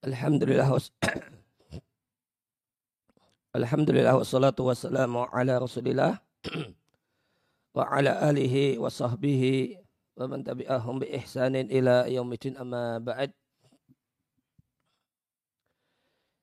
[0.00, 0.70] الحمد لله
[3.60, 6.18] الحمد لله والصلاة والسلام على رسول الله
[7.76, 9.42] وعلى آله وصحبه
[10.16, 13.30] ومن تبعهم بإحسان إلى يوم الدين أما بعد.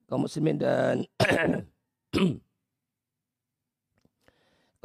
[0.05, 1.03] kaum muslimin dan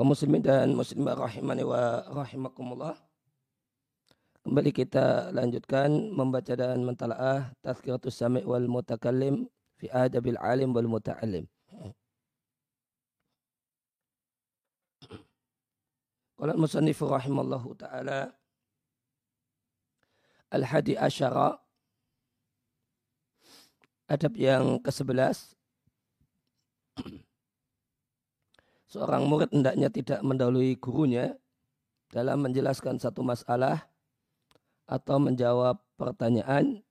[0.00, 2.96] kaum muslimin dan muslimah rahimani wa rahimakumullah.
[4.42, 9.46] Kembali kita lanjutkan membaca dan mentalaah Tazkiratus Sami' wal Mutakallim
[9.78, 11.46] fi Adabil Alim wal Muta'allim.
[16.34, 18.34] Qala al-musannif rahimallahu taala
[20.50, 21.62] Al-Hadi Asyara
[24.10, 25.54] Adab yang ke-11
[28.90, 31.38] Seorang murid hendaknya tidak mendahului gurunya
[32.10, 33.91] dalam menjelaskan satu masalah
[34.92, 36.84] atau menjawab pertanyaan.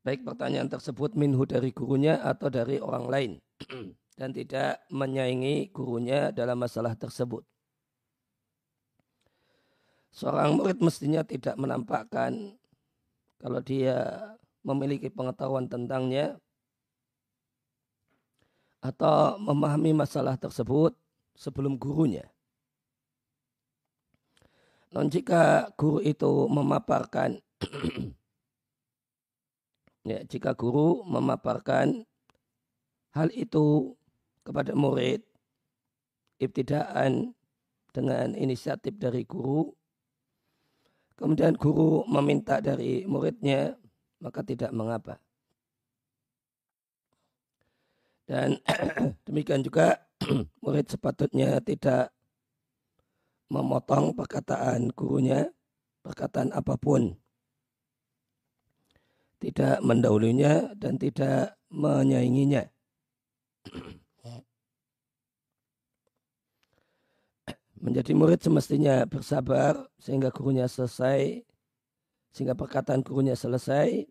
[0.00, 3.32] Baik pertanyaan tersebut minhu dari gurunya atau dari orang lain.
[4.16, 7.44] Dan tidak menyaingi gurunya dalam masalah tersebut.
[10.12, 12.56] Seorang murid mestinya tidak menampakkan
[13.40, 13.96] kalau dia
[14.60, 16.36] memiliki pengetahuan tentangnya
[18.84, 20.99] atau memahami masalah tersebut
[21.40, 22.28] sebelum gurunya.
[24.92, 27.40] Non jika guru itu memaparkan
[30.10, 32.04] ya, jika guru memaparkan
[33.16, 33.96] hal itu
[34.44, 35.22] kepada murid
[36.42, 37.32] ibtidaan
[37.94, 39.70] dengan inisiatif dari guru
[41.14, 43.78] kemudian guru meminta dari muridnya
[44.18, 45.22] maka tidak mengapa
[48.26, 48.58] dan
[49.26, 50.09] demikian juga
[50.62, 52.14] murid sepatutnya tidak
[53.50, 55.50] memotong perkataan gurunya,
[56.06, 57.18] perkataan apa pun.
[59.40, 62.68] Tidak mendahulunya dan tidak menyainginya.
[67.80, 71.40] Menjadi murid semestinya bersabar sehingga gurunya selesai,
[72.28, 74.04] sehingga perkataan gurunya selesai.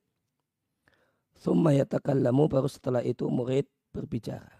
[1.38, 4.60] Thumma yatakallamu baru setelah itu murid berbicara.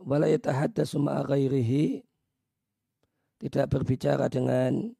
[0.00, 2.00] wala yatahaddatsu ma'a ghairihi
[3.40, 4.92] tidak berbicara dengan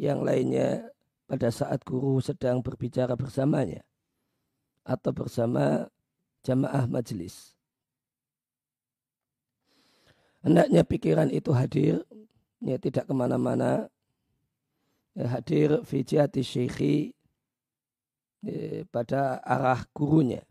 [0.00, 0.88] yang lainnya
[1.28, 3.80] pada saat guru sedang berbicara bersamanya
[4.84, 5.88] atau bersama
[6.44, 7.56] jamaah majelis.
[10.42, 12.02] Hendaknya pikiran itu hadir,
[12.58, 13.86] ya tidak ke mana-mana,
[15.14, 17.14] ya, hadir fi jihati syekhi
[18.42, 20.42] ya, pada arah gurunya.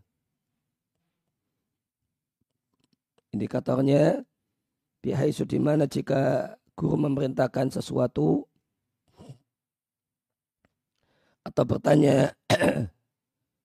[3.31, 4.27] Indikatornya
[5.01, 8.45] bihai di mana jika guru memerintahkan sesuatu
[11.41, 12.37] atau bertanya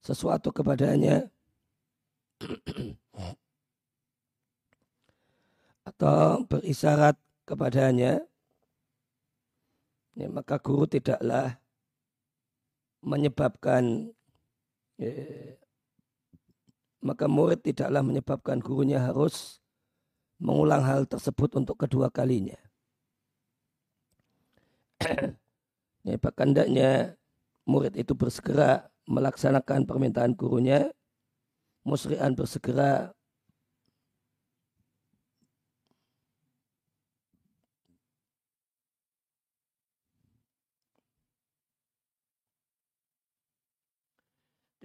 [0.06, 1.28] sesuatu kepadanya
[5.90, 7.16] atau berisyarat
[7.46, 8.22] kepadanya
[10.16, 11.60] ya, maka guru tidaklah
[13.04, 14.10] menyebabkan
[14.98, 15.12] ya,
[17.06, 19.62] maka murid tidaklah menyebabkan gurunya harus
[20.42, 22.58] mengulang hal tersebut untuk kedua kalinya.
[26.08, 27.14] ya, bahkan hendaknya
[27.62, 30.90] murid itu bersegera melaksanakan permintaan gurunya,
[31.86, 33.14] musri'an bersegera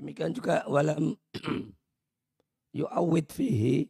[0.01, 1.13] Demikian juga walam
[2.75, 3.87] yu'awid fihi.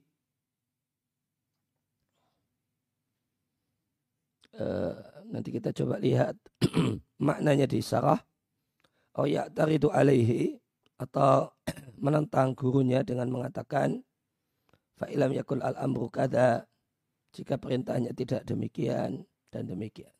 [4.51, 4.93] Uh,
[5.31, 6.35] nanti kita coba lihat
[7.27, 8.19] maknanya di sarah
[9.15, 10.59] oh ya taridu alaihi
[10.99, 11.49] atau
[12.03, 14.03] menentang gurunya dengan mengatakan
[14.99, 16.67] fa'ilam yakul al amru kada
[17.31, 20.11] jika perintahnya tidak demikian dan demikian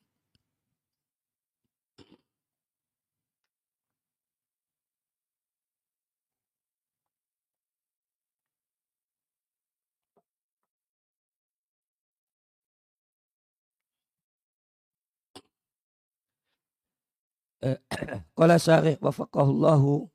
[18.37, 20.09] Qala syarih wafaqahullahu.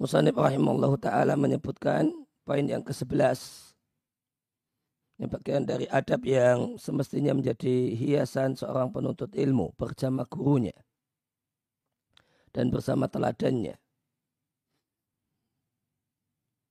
[0.00, 2.08] Musanib rahimallahu ta'ala menyebutkan
[2.46, 3.68] poin yang ke-11
[5.18, 10.72] yang bagian dari adab yang semestinya menjadi hiasan seorang penuntut ilmu bersama gurunya
[12.54, 13.74] dan bersama teladannya.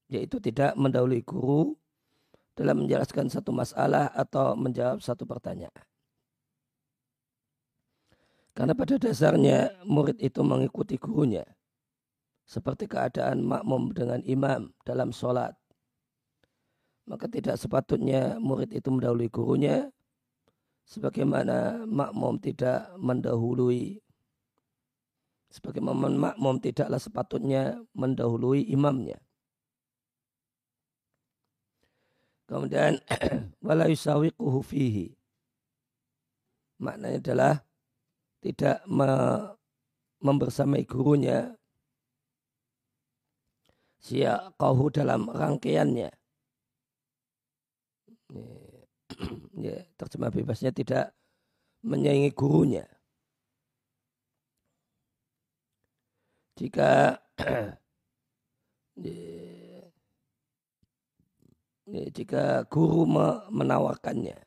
[0.08, 1.76] Yaitu tidak mendahului guru
[2.56, 5.76] dalam menjelaskan satu masalah atau menjawab satu pertanyaan.
[8.58, 11.46] Karena pada dasarnya murid itu mengikuti gurunya.
[12.42, 15.54] Seperti keadaan makmum dengan imam dalam sholat.
[17.06, 19.94] Maka tidak sepatutnya murid itu mendahului gurunya.
[20.90, 24.02] Sebagaimana makmum tidak mendahului.
[25.54, 29.22] Sebagaimana makmum tidaklah sepatutnya mendahului imamnya.
[32.50, 32.98] Kemudian
[33.62, 35.14] wala yusawiquhu fihi.
[36.82, 37.67] Maknanya adalah
[38.42, 39.08] tidak me,
[40.22, 41.58] membersamai gurunya
[44.02, 46.10] siaqahu dalam rangkaiannya.
[49.58, 51.10] Ya, terjemah bebasnya tidak
[51.82, 52.86] menyaingi gurunya.
[56.54, 57.18] Jika
[62.18, 63.10] jika guru
[63.50, 64.47] menawarkannya.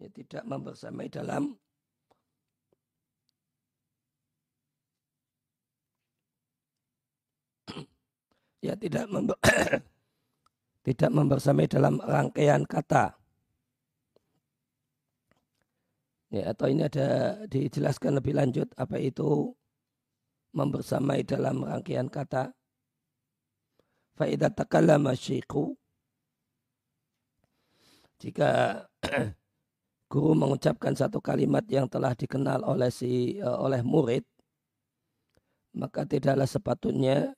[0.00, 1.52] Ya, tidak membersamai dalam
[8.66, 9.36] ya tidak member,
[10.88, 13.12] tidak membersamai dalam rangkaian kata.
[16.30, 19.50] Ya, atau ini ada dijelaskan lebih lanjut apa itu
[20.54, 22.54] membersamai dalam rangkaian kata.
[24.14, 25.74] Faidah takallama syikhu
[28.20, 28.84] jika
[30.10, 34.26] guru mengucapkan satu kalimat yang telah dikenal oleh si uh, oleh murid.
[35.70, 37.30] Maka tidaklah sepatutnya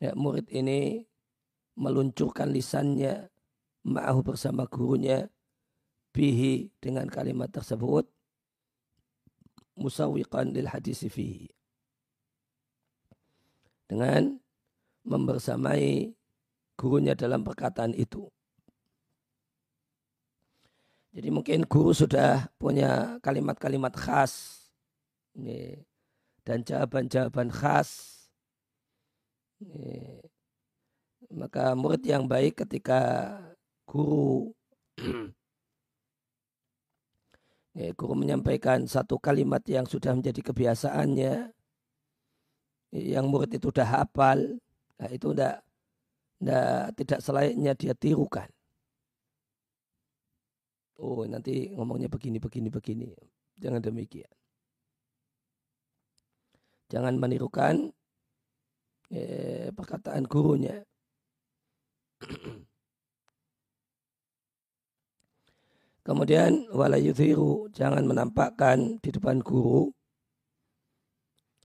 [0.00, 1.04] ya, murid ini
[1.76, 3.28] meluncurkan lisannya
[3.84, 5.28] ma'ahu bersama gurunya
[6.16, 8.08] bihi dengan kalimat tersebut
[9.76, 11.52] musawiqan lil hadis fihi.
[13.84, 14.40] Dengan
[15.04, 16.16] membersamai
[16.80, 18.32] gurunya dalam perkataan itu
[21.16, 24.60] jadi mungkin guru sudah punya kalimat-kalimat khas
[25.32, 25.80] ini,
[26.44, 28.20] dan jawaban-jawaban khas.
[29.64, 30.20] Ini,
[31.32, 33.32] maka murid yang baik ketika
[33.88, 34.52] guru
[37.72, 41.48] ini, guru menyampaikan satu kalimat yang sudah menjadi kebiasaannya,
[42.92, 44.60] yang murid itu sudah hafal,
[45.00, 45.64] nah itu tidak
[46.92, 48.52] tidak selayaknya dia tirukan
[51.00, 53.08] oh nanti ngomongnya begini, begini, begini.
[53.56, 54.32] Jangan demikian.
[56.86, 57.90] Jangan menirukan
[59.10, 60.84] eh, perkataan gurunya.
[66.06, 69.90] Kemudian wala yudhiru, jangan menampakkan di depan guru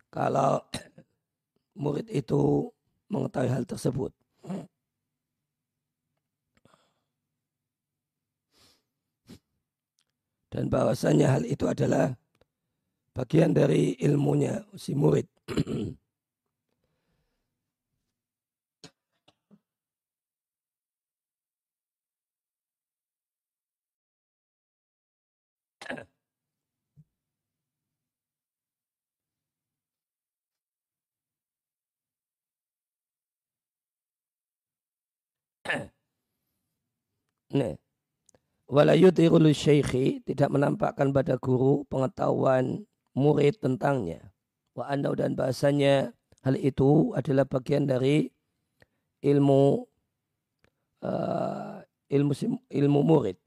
[0.09, 0.65] kalau
[1.81, 2.73] murid itu
[3.13, 4.11] mengetahui hal tersebut.
[10.51, 12.13] dan bahwasanya hal itu adalah
[13.15, 15.27] bagian dari ilmunya si murid.
[37.51, 37.75] Nah,
[38.71, 44.31] wala yudhirul syekhi tidak menampakkan pada guru pengetahuan murid tentangnya.
[44.71, 46.15] Wa anau dan bahasanya
[46.47, 48.31] hal itu adalah bagian dari
[49.19, 49.83] ilmu
[51.03, 52.33] uh, ilmu
[52.71, 53.37] ilmu murid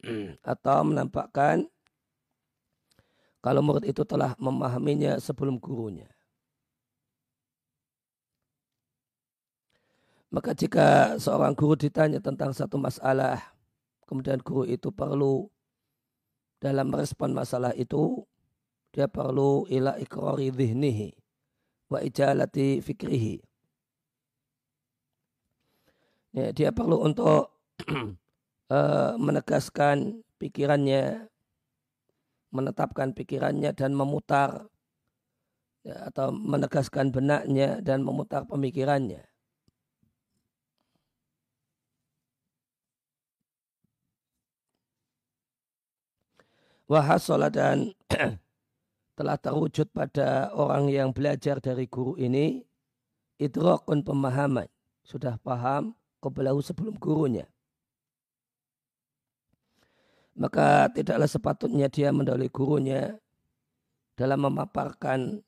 [0.56, 1.68] atau menampakkan
[3.44, 6.08] kalau murid itu telah memahaminya sebelum gurunya.
[10.32, 13.51] Maka jika seorang guru ditanya tentang satu masalah
[14.06, 15.46] kemudian guru itu perlu
[16.62, 18.22] dalam merespon masalah itu
[18.92, 21.10] dia perlu ila ikrari dhihnihi
[21.88, 23.40] wa ijalati fikrihi.
[26.32, 27.52] Ya, dia perlu untuk
[28.72, 31.28] uh, menegaskan pikirannya,
[32.52, 34.64] menetapkan pikirannya dan memutar
[35.84, 39.31] ya, atau menegaskan benaknya dan memutar pemikirannya.
[46.90, 47.94] Wahasola dan
[49.18, 52.64] telah terwujud pada orang yang belajar dari guru ini
[53.38, 54.66] idrokun pemahaman.
[55.02, 57.46] Sudah paham kebelahu sebelum gurunya.
[60.32, 63.20] Maka tidaklah sepatutnya dia mendahului gurunya
[64.16, 65.44] dalam memaparkan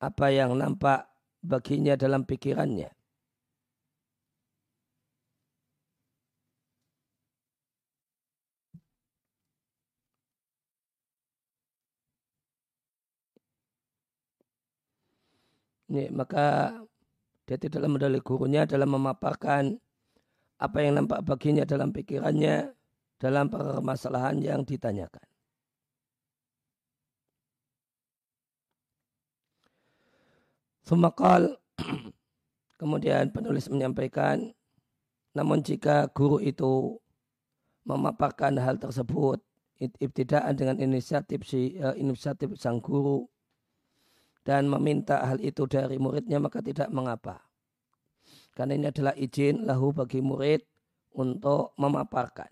[0.00, 1.10] apa yang nampak
[1.44, 2.88] baginya dalam pikirannya.
[15.92, 16.72] Ini, maka
[17.44, 19.76] dia tidak mendalil gurunya dalam memaparkan
[20.56, 22.72] apa yang nampak baginya dalam pikirannya
[23.20, 25.26] dalam permasalahan yang ditanyakan.
[30.80, 31.60] Semakal
[32.80, 34.48] kemudian penulis menyampaikan
[35.36, 36.96] namun jika guru itu
[37.84, 39.44] memaparkan hal tersebut
[39.78, 43.26] ibtidaan dengan inisiatif si uh, inisiatif sang guru
[44.42, 47.42] dan meminta hal itu dari muridnya maka tidak mengapa.
[48.52, 50.60] Karena ini adalah izin lahu bagi murid
[51.16, 52.50] untuk memaparkan.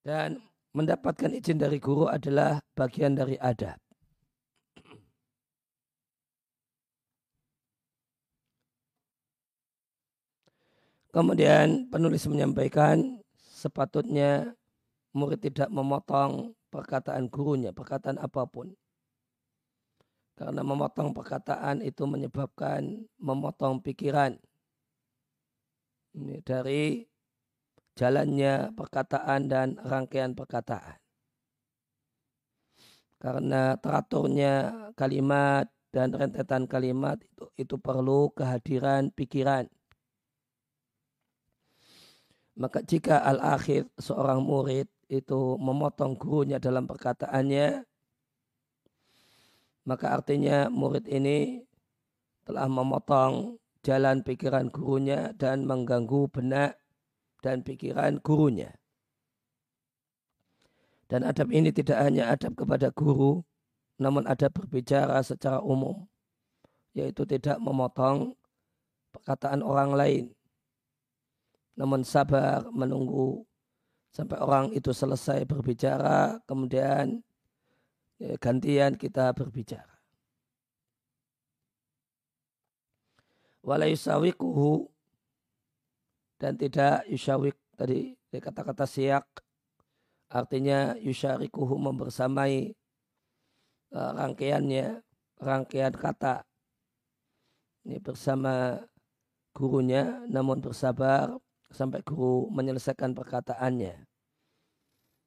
[0.00, 0.40] Dan
[0.72, 3.89] mendapatkan izin dari guru adalah bagian dari adab.
[11.10, 14.54] Kemudian penulis menyampaikan sepatutnya
[15.10, 18.70] murid tidak memotong perkataan gurunya, perkataan apa pun.
[20.38, 24.38] Karena memotong perkataan itu menyebabkan memotong pikiran.
[26.14, 27.02] Ini dari
[27.98, 30.94] jalannya perkataan dan rangkaian perkataan.
[33.18, 39.66] Karena teraturnya kalimat dan rentetan kalimat itu, itu perlu kehadiran pikiran
[42.60, 47.88] maka jika al-akhir seorang murid itu memotong gurunya dalam perkataannya,
[49.88, 51.64] maka artinya murid ini
[52.44, 56.76] telah memotong jalan pikiran gurunya dan mengganggu benak
[57.40, 58.76] dan pikiran gurunya.
[61.08, 63.40] Dan adab ini tidak hanya adab kepada guru,
[63.96, 66.04] namun adab berbicara secara umum,
[66.92, 68.36] yaitu tidak memotong
[69.16, 70.24] perkataan orang lain
[71.78, 73.46] namun sabar menunggu
[74.10, 77.22] sampai orang itu selesai berbicara, kemudian
[78.18, 79.94] ya, gantian kita berbicara.
[83.60, 84.88] Wala yusawikuhu
[86.40, 89.26] dan tidak yusawik tadi kata-kata siak
[90.30, 92.72] artinya yusyarikuhu membersamai
[93.92, 95.02] uh, rangkaiannya
[95.42, 96.46] rangkaian kata
[97.84, 98.78] ini bersama
[99.52, 101.34] gurunya namun bersabar
[101.70, 103.94] sampai guru menyelesaikan perkataannya.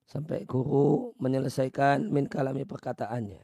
[0.03, 3.41] Sampai guru menyelesaikan min kalami perkataannya.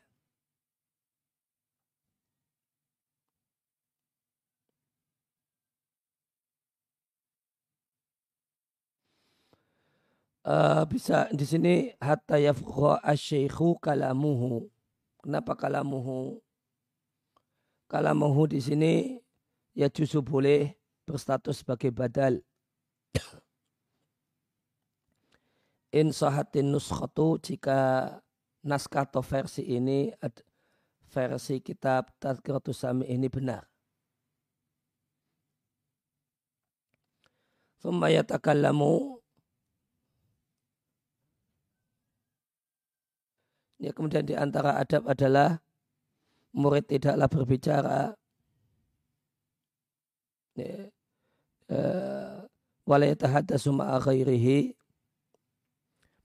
[10.50, 13.48] Uh, bisa di sini hatta yafqa asy
[13.79, 14.68] kalamuhu.
[15.22, 16.41] Kenapa kalamuhu?
[17.91, 18.94] Kalamuhu di sini
[19.77, 20.74] ya justru boleh
[21.06, 22.41] berstatus sebagai badal
[25.99, 28.13] In sahatin nuskhatu jika
[28.61, 30.13] naskah atau versi ini
[31.09, 33.65] versi kitab Tazkiratus Sami ini benar.
[37.81, 39.17] Thumma yatakallamu
[43.79, 45.63] Ya, kemudian di antara adab adalah
[46.51, 48.11] murid tidaklah berbicara
[50.59, 50.91] ya,
[51.71, 52.49] eh,
[52.89, 54.74] walayatahaddasu ma'a ghairihi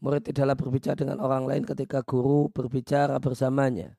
[0.01, 3.97] murid tidaklah berbicara dengan orang lain ketika guru berbicara bersamanya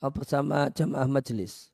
[0.00, 1.68] atau bersama jamaah majelis.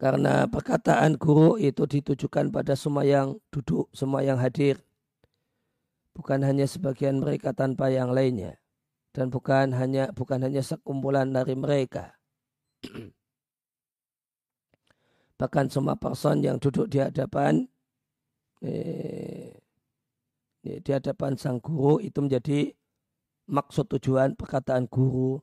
[0.00, 4.80] Karena perkataan guru itu ditujukan pada semua yang duduk, semua yang hadir.
[6.16, 8.56] Bukan hanya sebagian mereka tanpa yang lainnya.
[9.12, 12.16] Dan bukan hanya bukan hanya sekumpulan dari mereka.
[15.40, 17.64] Bahkan semua person yang duduk di hadapan
[18.60, 19.56] eh,
[20.60, 22.76] di hadapan sang guru itu menjadi
[23.48, 25.40] maksud tujuan perkataan guru.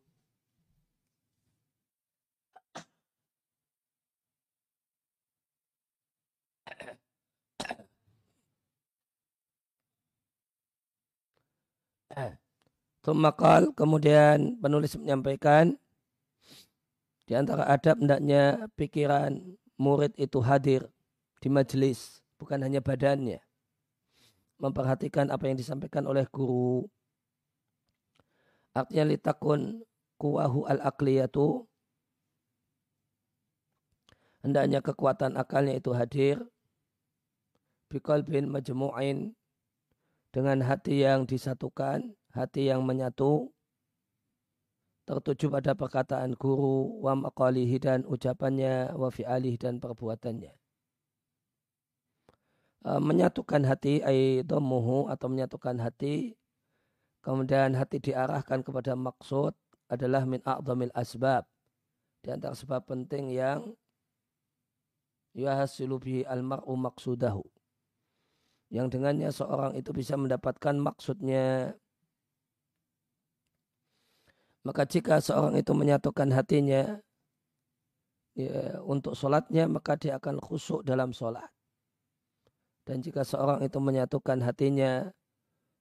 [13.01, 15.79] Tumakal kemudian penulis menyampaikan
[17.23, 20.85] di antara adab hendaknya pikiran murid itu hadir
[21.41, 23.39] di majelis, bukan hanya badannya.
[24.57, 26.89] Memperhatikan apa yang disampaikan oleh guru.
[28.73, 29.85] Artinya litakun
[30.17, 31.65] kuwahu al-akliyatu.
[34.47, 36.39] hendaknya kekuatan akalnya itu hadir
[37.91, 39.35] bin majmu'in
[40.31, 43.51] dengan hati yang disatukan, hati yang menyatu
[45.07, 50.51] tertuju pada perkataan guru wa maqalihi dan ucapannya wa fi'alih dan perbuatannya.
[52.83, 56.35] E, menyatukan hati ay domuhu atau menyatukan hati
[57.23, 59.55] kemudian hati diarahkan kepada maksud
[59.87, 61.47] adalah min a'zamil asbab
[62.19, 63.71] di antara sebab penting yang
[65.31, 67.47] yahasilu bihi almar'u maksudahu
[68.67, 71.71] yang dengannya seorang itu bisa mendapatkan maksudnya
[74.67, 76.99] maka jika seorang itu menyatukan hatinya
[78.35, 81.47] ya, untuk sholatnya, maka dia akan khusyuk dalam sholat.
[82.83, 85.07] Dan jika seorang itu menyatukan hatinya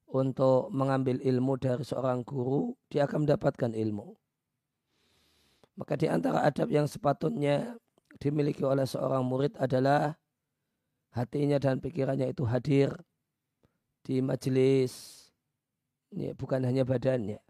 [0.07, 4.15] untuk mengambil ilmu dari seorang guru, dia akan mendapatkan ilmu.
[5.75, 7.75] Maka di antara adab yang sepatutnya
[8.23, 10.15] dimiliki oleh seorang murid adalah
[11.11, 12.95] hatinya dan pikirannya itu hadir
[14.07, 15.27] di majelis,
[16.15, 17.43] ya, bukan hanya badannya.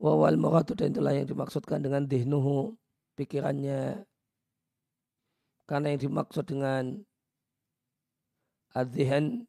[0.00, 2.72] Wawal muradu dan itulah yang dimaksudkan dengan dihnuhu
[3.20, 4.08] pikirannya.
[5.68, 7.04] Karena yang dimaksud dengan
[8.72, 9.44] adhihan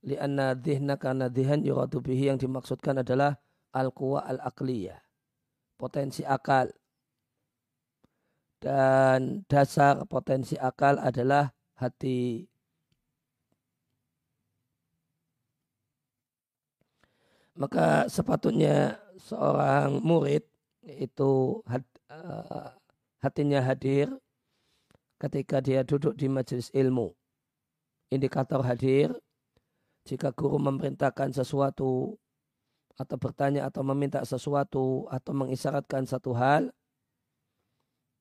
[0.00, 3.36] lianna dhihna karena dhihan yuradu bihi yang dimaksudkan adalah
[3.76, 4.96] al-quwa al-aqliyah.
[5.76, 6.72] Potensi akal.
[8.56, 12.48] Dan dasar potensi akal adalah hati.
[17.56, 20.44] Maka sepatutnya seorang murid
[20.84, 22.68] itu eh,
[23.24, 24.12] hatinya hadir
[25.16, 27.16] ketika dia duduk di majelis ilmu.
[28.12, 29.10] Indikator hadir
[30.06, 32.14] jika guru memerintahkan sesuatu
[32.96, 36.70] atau bertanya atau meminta sesuatu atau mengisyaratkan satu hal,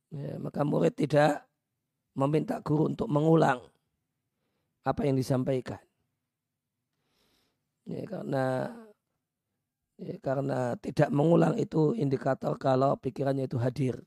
[0.09, 1.45] ya, maka murid tidak
[2.17, 3.61] meminta guru untuk mengulang
[4.81, 5.79] apa yang disampaikan.
[7.85, 8.73] Ya, karena
[9.95, 14.03] Ya, karena tidak mengulang itu indikator kalau pikirannya itu hadir.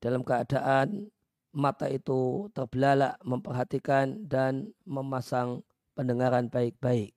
[0.00, 1.12] Dalam keadaan
[1.52, 5.60] mata itu terbelalak memperhatikan dan memasang
[5.92, 7.12] pendengaran baik-baik.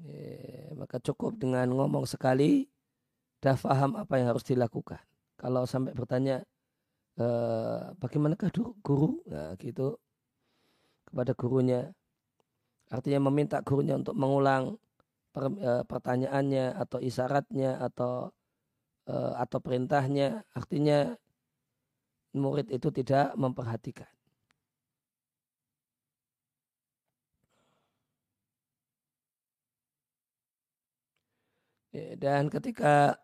[0.00, 2.66] Ya, maka cukup dengan ngomong sekali,
[3.38, 5.00] dah faham apa yang harus dilakukan.
[5.38, 6.42] Kalau sampai bertanya,
[7.14, 7.26] e,
[8.00, 8.50] bagaimanakah
[8.82, 9.22] guru?
[9.28, 9.96] Nah, gitu
[11.10, 11.90] kepada gurunya
[12.90, 14.74] Artinya meminta gurunya untuk mengulang
[15.34, 18.34] per, e, pertanyaannya atau isyaratnya atau
[19.06, 20.42] e, atau perintahnya.
[20.58, 21.14] Artinya
[22.34, 24.10] murid itu tidak memperhatikan.
[32.20, 33.18] Dan ketika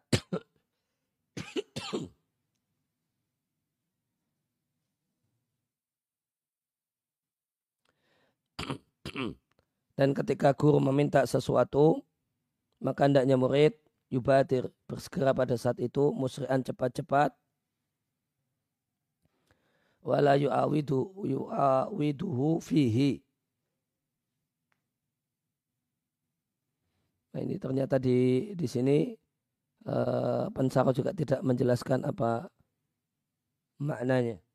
[9.97, 12.05] Dan ketika guru meminta sesuatu,
[12.85, 13.73] maka hendaknya murid
[14.13, 17.35] yubadir bersegera pada saat itu musri'an cepat-cepat
[20.07, 23.27] wala yu'awidu yu'awiduhu fihi
[27.37, 29.13] Nah ini ternyata di di sini
[29.85, 32.49] uh, pensara juga tidak menjelaskan apa
[33.77, 34.46] maknanya.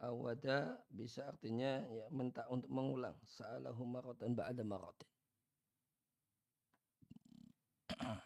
[0.00, 3.14] Awada bisa artinya ya minta untuk mengulang.
[3.24, 5.08] Sa'alahu maratan ba'da maratin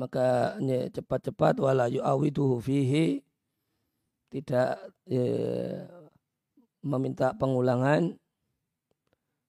[0.00, 3.20] maka ya, cepat-cepat wala yu'awiduhu fihi.
[4.28, 4.72] Tidak
[5.08, 5.24] ya,
[6.84, 8.12] meminta pengulangan.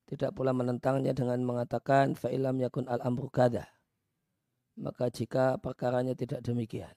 [0.07, 3.29] Tidak pula menentangnya dengan mengatakan fa'ilam yakun al-amru
[4.79, 6.95] maka jika perkaranya tidak demikian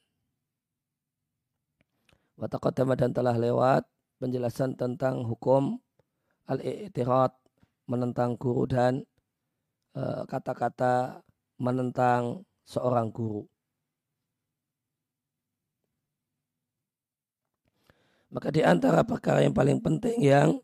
[2.41, 3.85] Wataqaddama dan telah lewat
[4.23, 5.83] penjelasan tentang hukum
[6.49, 7.35] al-i'tirad
[7.91, 9.03] menentang guru dan
[9.99, 11.23] eh, kata-kata uh,
[11.61, 13.45] menentang seorang guru.
[18.33, 20.57] Maka di antara perkara yang paling penting yang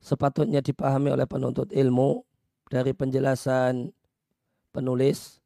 [0.00, 2.24] sepatutnya dipahami oleh penuntut ilmu
[2.72, 3.92] dari penjelasan
[4.72, 5.36] penulis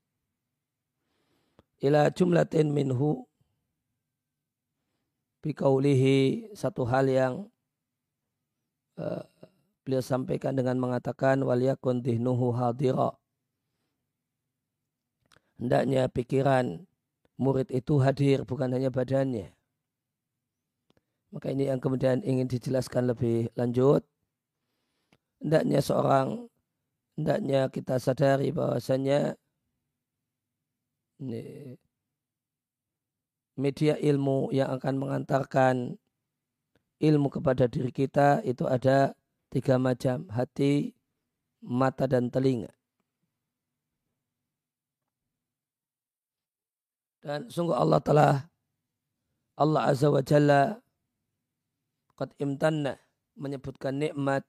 [1.82, 3.26] ila jumlatin minhu
[5.46, 7.34] bikaulihi satu hal yang
[8.98, 9.22] uh,
[9.86, 13.14] beliau sampaikan dengan mengatakan waliyakun dihnuhu hadira.
[15.62, 16.82] Hendaknya pikiran
[17.38, 19.54] murid itu hadir bukan hanya badannya.
[21.30, 24.02] Maka ini yang kemudian ingin dijelaskan lebih lanjut.
[25.38, 26.50] Hendaknya seorang
[27.14, 29.38] hendaknya kita sadari bahwasanya
[33.56, 35.96] media ilmu yang akan mengantarkan
[37.00, 39.16] ilmu kepada diri kita itu ada
[39.52, 40.92] tiga macam hati,
[41.64, 42.72] mata dan telinga.
[47.24, 48.34] Dan sungguh Allah telah
[49.58, 50.78] Allah Azza wa Jalla
[52.14, 52.96] qad imtanna
[53.34, 54.46] menyebutkan nikmat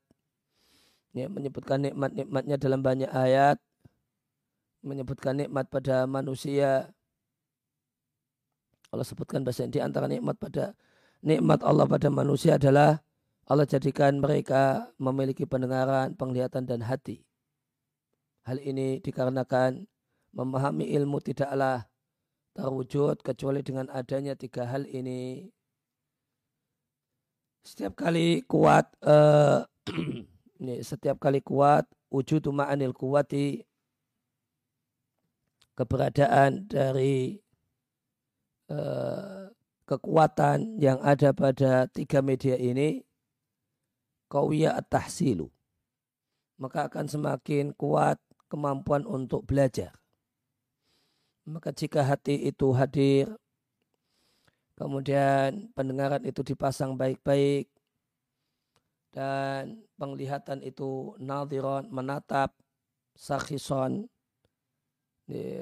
[1.18, 3.58] ya, menyebutkan nikmat-nikmatnya dalam banyak ayat,
[4.86, 6.94] menyebutkan nikmat pada manusia.
[8.92, 10.72] Allah sebutkan bahasa di antara nikmat pada
[11.20, 13.04] nikmat Allah pada manusia adalah
[13.48, 17.24] Allah jadikan mereka memiliki pendengaran, penglihatan dan hati.
[18.44, 19.88] Hal ini dikarenakan
[20.36, 21.88] memahami ilmu tidaklah
[22.56, 25.48] terwujud kecuali dengan adanya tiga hal ini.
[27.64, 29.64] Setiap kali kuat uh,
[30.64, 33.64] ini setiap kali kuat wujud ma'anil kuwati
[35.76, 37.40] keberadaan dari
[38.72, 39.52] uh,
[39.88, 43.04] kekuatan yang ada pada tiga media ini
[44.28, 45.48] kawiyah at-tahsilu.
[46.58, 48.18] Maka akan semakin kuat
[48.50, 49.94] kemampuan untuk belajar.
[51.48, 53.32] Maka jika hati itu hadir
[54.78, 57.66] kemudian pendengaran itu dipasang baik-baik
[59.10, 62.54] dan penglihatan itu nadhiron menatap
[63.18, 64.06] sakhison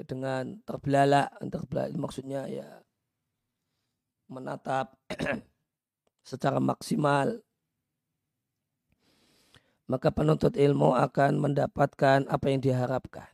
[0.04, 2.68] dengan terbelalak terbelalak maksudnya ya
[4.26, 4.94] menatap
[6.30, 7.40] secara maksimal
[9.86, 13.30] maka penuntut ilmu akan mendapatkan apa yang diharapkan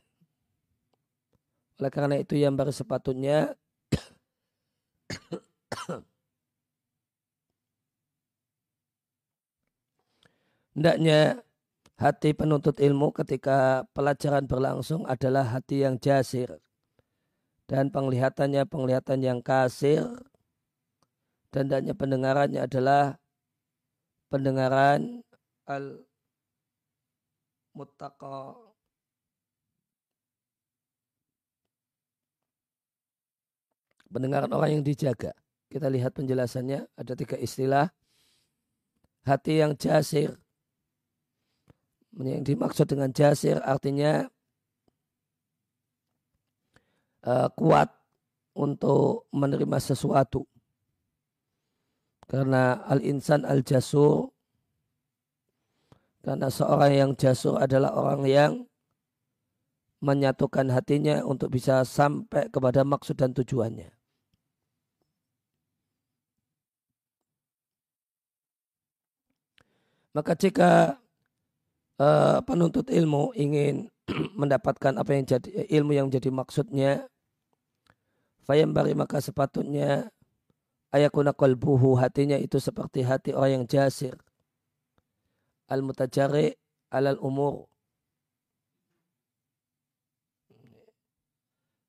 [1.81, 3.57] oleh karena itu yang baru sepatutnya
[10.73, 11.45] Hendaknya
[12.01, 16.49] hati penuntut ilmu ketika pelajaran berlangsung adalah hati yang jasir.
[17.69, 20.01] Dan penglihatannya penglihatan yang kasir.
[21.53, 23.13] Dan hendaknya pendengarannya adalah
[24.33, 25.21] pendengaran
[25.69, 26.01] al
[27.77, 28.57] muttaqa
[34.13, 35.33] pendengaran orang yang dijaga.
[35.69, 37.89] Kita lihat penjelasannya ada tiga istilah.
[39.25, 40.35] Hati yang jasir,
[42.13, 44.27] yang dimaksud dengan jasir artinya
[47.23, 47.89] uh, kuat
[48.53, 50.45] untuk menerima sesuatu.
[52.27, 54.33] Karena al-insan al-jasur
[56.23, 58.51] karena seorang yang jasur adalah orang yang
[59.99, 63.91] menyatukan hatinya untuk bisa sampai kepada maksud dan tujuannya.
[70.13, 71.01] Maka jika
[71.97, 73.89] uh, penuntut ilmu ingin
[74.39, 75.49] mendapatkan apa yang jadi
[75.81, 77.09] ilmu yang jadi maksudnya
[78.45, 80.12] bari maka sepatutnya
[80.93, 84.13] ayakuna qalbuhu hatinya itu seperti hati orang yang jasir.
[85.65, 86.53] Al mutajari
[86.93, 87.65] alal umur.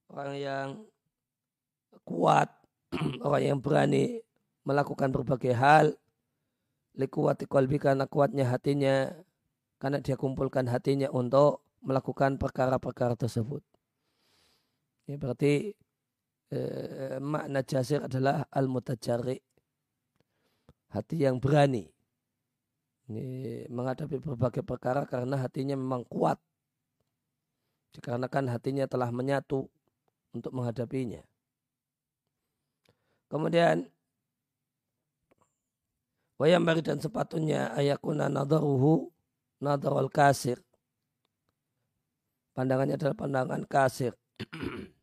[0.09, 0.69] Orang yang
[2.09, 2.49] kuat
[3.27, 4.25] orang yang berani
[4.65, 5.93] melakukan berbagai hal.
[6.95, 9.11] Likuwati qalbi karena kuatnya hatinya
[9.83, 13.61] karena dia kumpulkan hatinya untuk melakukan perkara-perkara tersebut.
[15.11, 15.75] Ya, berarti
[16.53, 19.41] eh, makna jasir adalah al-mutajari.
[20.93, 21.91] Hati yang berani.
[23.11, 23.25] Ini
[23.69, 26.41] menghadapi berbagai perkara karena hatinya memang kuat.
[27.95, 29.69] Dikarenakan hatinya telah menyatu
[30.33, 31.23] untuk menghadapinya.
[33.29, 33.91] Kemudian
[36.39, 39.11] wayam dan sepatunya ayakuna nadaruhu
[39.59, 40.63] nadarul kasir.
[42.55, 44.15] Pandangannya adalah pandangan kasir.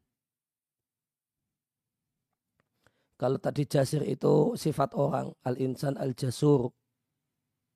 [3.22, 6.74] Kalau tadi jasir itu sifat orang, al-insan al-jasur.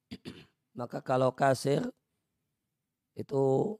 [0.79, 1.85] Maka kalau kasir
[3.13, 3.77] itu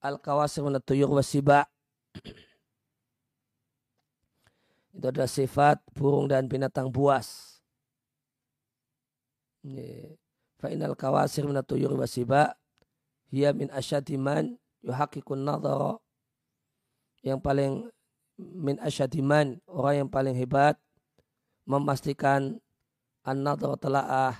[0.00, 1.68] al-kawasir menetuyur wasiba.
[4.96, 7.60] itu adalah sifat burung dan binatang buas.
[10.64, 12.56] Fa'inal kawasir minatuyur wasiba
[13.28, 16.00] hiya min asyadiman yuhakikun nadhara
[17.20, 17.88] yang paling
[18.38, 20.74] min asyadiman orang yang paling hebat
[21.64, 22.58] memastikan
[23.24, 24.34] an-nadhara telaah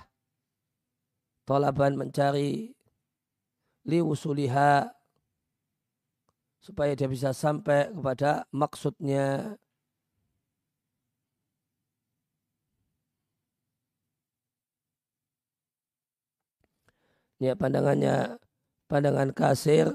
[1.47, 2.75] tolaban mencari
[3.85, 4.89] liwusuliha
[6.59, 9.53] supaya dia bisa sampai kepada maksudnya.
[17.37, 18.41] Ya pandangannya
[18.89, 19.91] pandangan kasir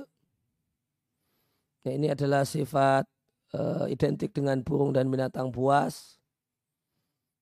[1.82, 3.08] ya ini adalah sifat
[3.54, 6.18] uh, identik dengan burung dan binatang buas.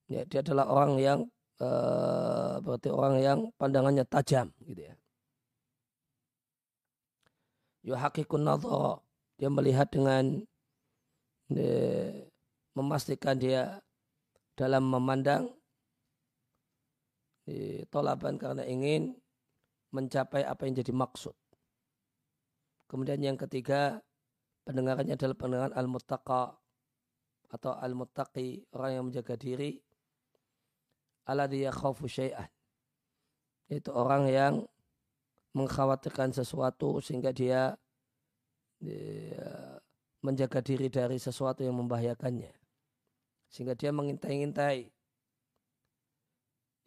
[0.09, 1.21] Ya dia adalah orang yang
[1.61, 4.95] uh, berarti orang yang pandangannya tajam gitu ya.
[7.85, 9.01] Yuhaqqiqun nadhara
[9.39, 10.45] dia melihat dengan
[12.77, 13.81] memastikan dia
[14.53, 15.49] dalam memandang
[17.89, 19.17] tolaban karena ingin
[19.97, 21.33] mencapai apa yang jadi maksud.
[22.89, 24.01] Kemudian yang ketiga,
[24.69, 26.53] pendengarannya adalah pendengaran al-muttaqa
[27.49, 29.81] atau al-muttaqi, orang yang menjaga diri.
[31.49, 32.53] dia khawfu syai'an.
[33.73, 34.55] Itu orang yang
[35.57, 37.73] mengkhawatirkan sesuatu sehingga dia
[40.21, 42.53] menjaga diri dari sesuatu yang membahayakannya.
[43.49, 44.93] Sehingga dia mengintai-intai.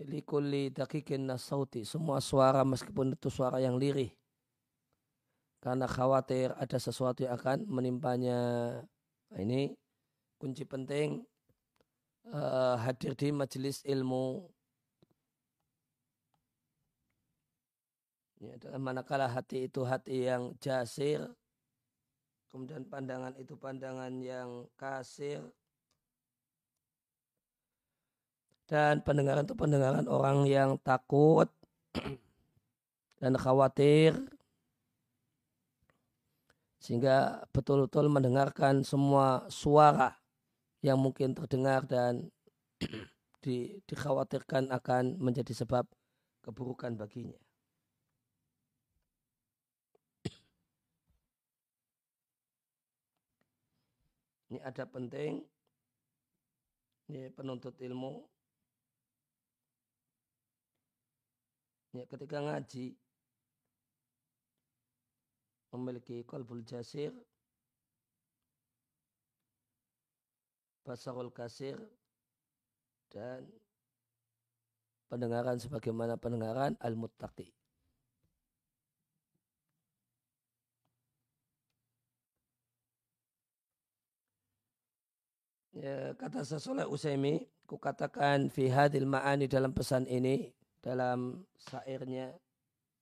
[0.05, 1.85] Likulli dakikin nasauti.
[1.85, 4.13] Semua suara meskipun itu suara yang lirih.
[5.61, 8.39] Karena khawatir ada sesuatu yang akan menimpanya.
[9.29, 9.71] Nah, ini
[10.41, 11.21] kunci penting
[12.33, 14.49] uh, hadir di majelis ilmu.
[18.41, 21.29] Ya, dalam manakala hati itu hati yang jasir,
[22.51, 25.39] Kemudian pandangan itu pandangan yang kasir.
[28.67, 31.47] Dan pendengaran itu pendengaran orang yang takut
[33.23, 34.19] dan khawatir.
[36.81, 40.17] Sehingga betul-betul mendengarkan semua suara
[40.81, 42.33] yang mungkin terdengar dan
[43.45, 45.85] di, dikhawatirkan akan menjadi sebab
[46.41, 47.37] keburukan baginya.
[54.49, 55.45] Ini ada penting
[57.11, 58.23] ini penuntut ilmu
[61.91, 62.95] ya, ketika ngaji
[65.71, 67.11] memiliki kolbul jasir
[70.83, 71.77] basarul kasir
[73.11, 73.47] dan
[75.07, 77.51] pendengaran sebagaimana pendengaran al-muttaqi.
[85.71, 90.51] Ya, kata Sasoleh Usaimi, kukatakan fi hadil ma'ani dalam pesan ini,
[90.83, 92.35] dalam sairnya,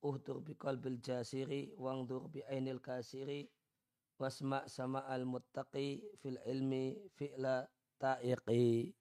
[0.02, 3.48] uhdur bi qalbil jasiri, wangdur bi ainil kasiri,
[4.20, 7.68] wasma sama al muttaqi fil ilmi fi'la
[8.00, 8.92] ta'iqi.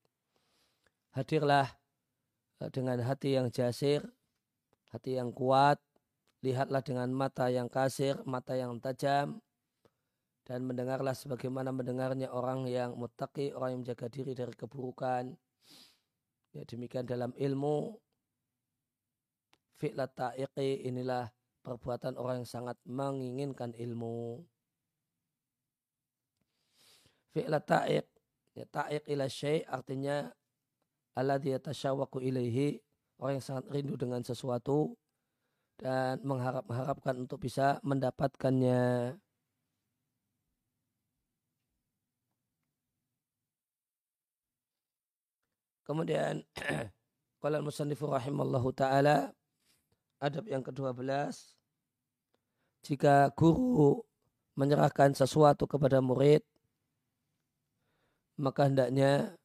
[1.16, 1.68] Hadirlah
[2.62, 4.04] eh, dengan hati yang jasir,
[4.92, 5.80] hati yang kuat,
[6.44, 9.44] lihatlah dengan mata yang kasir, mata yang tajam,
[10.48, 15.36] dan mendengarlah sebagaimana mendengarnya orang yang muttaqi, orang yang menjaga diri dari keburukan.
[16.50, 17.94] Ya, demikian dalam ilmu
[19.80, 21.32] fi'lat ta'iqi inilah
[21.64, 24.44] perbuatan orang yang sangat menginginkan ilmu.
[27.32, 28.06] Fi'lat ta'iq
[28.60, 30.28] ya, ta'iq ila syai' artinya
[31.16, 32.80] alladhi yatasyawaku ilaihi
[33.20, 34.96] orang yang sangat rindu dengan sesuatu
[35.80, 39.16] dan mengharap-harapkan untuk bisa mendapatkannya.
[45.88, 46.46] Kemudian
[47.42, 49.34] kalau musannifu rahimallahu taala
[50.20, 51.00] adab yang ke-12
[52.84, 54.04] jika guru
[54.60, 56.44] menyerahkan sesuatu kepada murid
[58.40, 59.36] maka hendaknya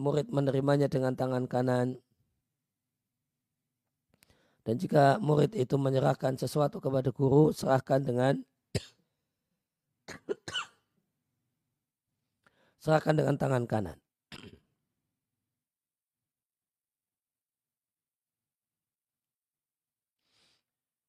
[0.00, 2.00] murid menerimanya dengan tangan kanan.
[4.66, 8.34] Dan jika murid itu menyerahkan sesuatu kepada guru serahkan dengan
[12.82, 14.05] serahkan dengan tangan kanan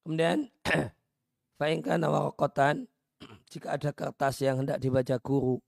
[0.07, 0.47] Kemudian
[1.59, 2.87] fa'inka nawakotan
[3.51, 5.59] jika ada kertas yang hendak dibaca guru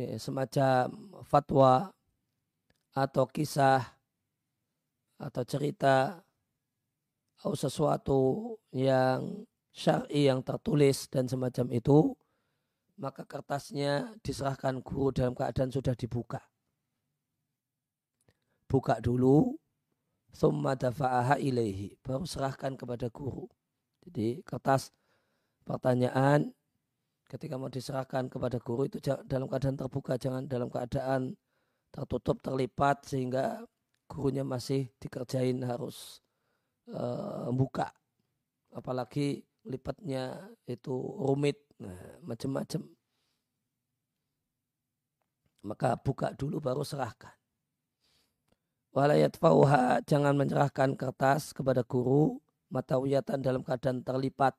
[0.00, 0.88] ini semacam
[1.20, 1.92] fatwa
[2.96, 3.84] atau kisah
[5.20, 6.24] atau cerita
[7.36, 8.20] atau sesuatu
[8.72, 9.44] yang
[9.76, 12.16] syar'i yang tertulis dan semacam itu
[12.96, 16.40] maka kertasnya diserahkan guru dalam keadaan sudah dibuka.
[18.64, 19.60] Buka dulu,
[20.32, 23.46] summa dafa'aha ilaihi, baru serahkan kepada guru.
[24.02, 24.90] Jadi kertas
[25.62, 26.50] pertanyaan
[27.28, 31.36] ketika mau diserahkan kepada guru itu dalam keadaan terbuka, jangan dalam keadaan
[31.92, 33.64] tertutup, terlipat sehingga
[34.08, 36.20] gurunya masih dikerjain harus
[36.92, 37.92] uh, buka.
[38.72, 42.82] Apalagi lipatnya itu rumit, nah, macam-macam.
[45.62, 47.41] Maka buka dulu baru serahkan.
[48.92, 52.36] Walayat fauha jangan menyerahkan kertas kepada guru
[52.68, 54.52] matawiyatan dalam keadaan terlipat.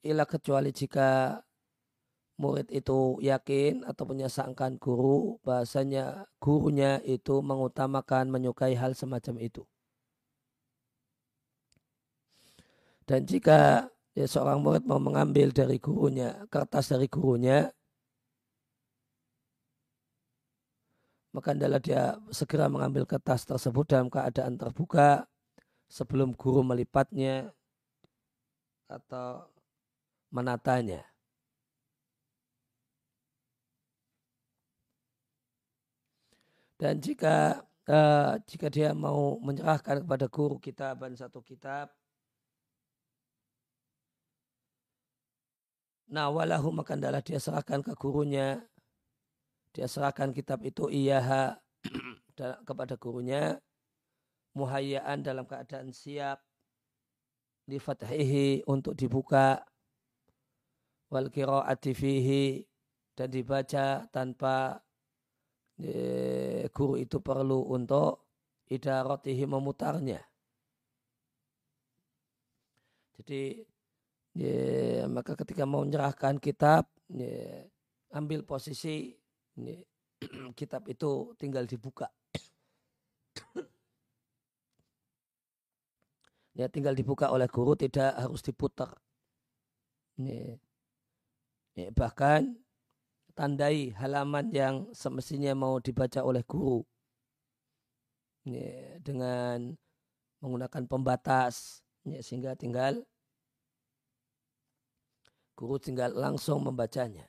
[0.00, 1.36] Ila kecuali jika
[2.40, 9.62] murid itu yakin atau punya sangkaan guru bahasanya gurunya itu mengutamakan menyukai hal semacam itu.
[13.04, 13.84] Dan jika
[14.16, 17.68] ya, seorang murid mau mengambil dari gurunya, kertas dari gurunya,
[21.32, 25.24] maka adalah dia segera mengambil kertas tersebut dalam keadaan terbuka
[25.88, 27.52] sebelum guru melipatnya
[28.88, 29.48] atau
[30.28, 31.04] menatanya.
[36.76, 41.88] Dan jika uh, jika dia mau menyerahkan kepada guru kitaban satu kitab,
[46.12, 48.60] Nah walahu maka adalah dia serahkan ke gurunya.
[49.72, 51.56] Dia serahkan kitab itu iyaha
[52.68, 53.56] kepada gurunya.
[54.52, 56.44] Muhayyaan dalam keadaan siap.
[57.64, 59.64] Di fathihi untuk dibuka.
[61.08, 62.60] Wal kira'ati fihi.
[63.16, 64.80] Dan dibaca tanpa
[65.80, 68.28] e, guru itu perlu untuk
[68.72, 70.20] idaratihi memutarnya.
[73.20, 73.60] Jadi
[74.36, 77.68] ya, maka ketika mau menyerahkan kitab ya,
[78.16, 79.12] ambil posisi
[79.56, 79.76] ya,
[80.58, 82.08] kitab itu tinggal dibuka.
[86.52, 88.92] Ya tinggal dibuka oleh guru tidak harus diputar.
[90.20, 90.60] Ya,
[91.72, 92.60] ya, bahkan
[93.32, 96.84] tandai halaman yang semestinya mau dibaca oleh guru.
[98.44, 99.80] Ya, dengan
[100.44, 103.00] menggunakan pembatas ya, sehingga tinggal
[105.62, 107.28] Guru tinggal langsung membacanya.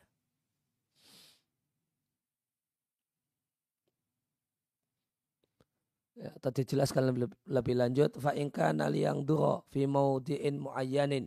[6.14, 8.38] Ya, tadi jelaskan lebih, lebih lanjut fa
[8.70, 11.26] nali yang duro fi maudiin muayyanin.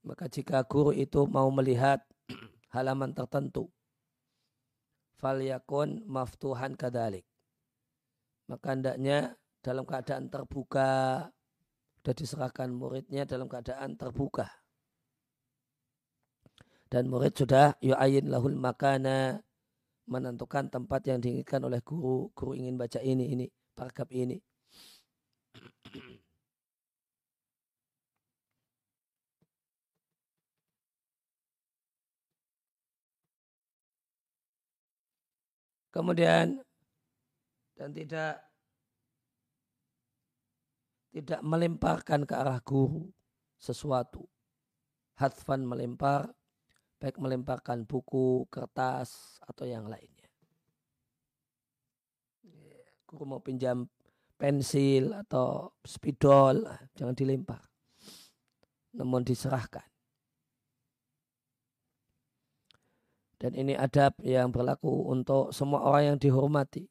[0.00, 2.00] Maka jika guru itu mau melihat
[2.74, 3.68] halaman tertentu
[5.20, 7.28] fal yakun maftuhan kadalik.
[8.48, 11.28] Maka hendaknya dalam keadaan terbuka
[12.00, 14.48] sudah diserahkan muridnya dalam keadaan terbuka.
[16.90, 19.44] Dan murid sudah yu'ayin lahul makana
[20.10, 22.28] menentukan tempat yang diinginkan oleh guru.
[22.34, 23.46] Guru ingin baca ini, ini,
[23.78, 24.36] paragraf ini.
[35.90, 36.62] Kemudian
[37.74, 38.38] dan tidak
[41.10, 43.10] tidak melemparkan ke arah guru
[43.58, 44.30] sesuatu.
[45.18, 46.30] Hadfan melempar
[47.00, 50.28] baik melemparkan buku, kertas, atau yang lainnya.
[53.08, 53.88] Guru mau pinjam
[54.36, 57.64] pensil atau spidol, jangan dilempar.
[59.00, 59.88] Namun diserahkan.
[63.40, 66.84] Dan ini adab yang berlaku untuk semua orang yang dihormati.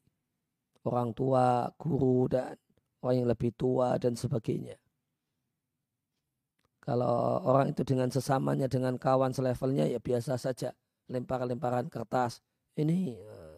[0.82, 2.58] Orang tua, guru, dan
[3.06, 4.79] orang yang lebih tua dan sebagainya.
[6.80, 10.72] Kalau orang itu dengan sesamanya, dengan kawan selevelnya ya biasa saja.
[11.12, 12.40] Lempar-lemparan kertas.
[12.80, 13.54] Ini eh,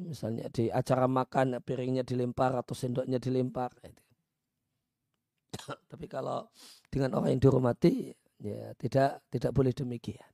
[0.00, 3.76] misalnya di acara makan piringnya dilempar atau sendoknya dilempar.
[5.90, 6.48] Tapi kalau
[6.88, 10.30] dengan orang yang dihormati ya tidak tidak boleh demikian.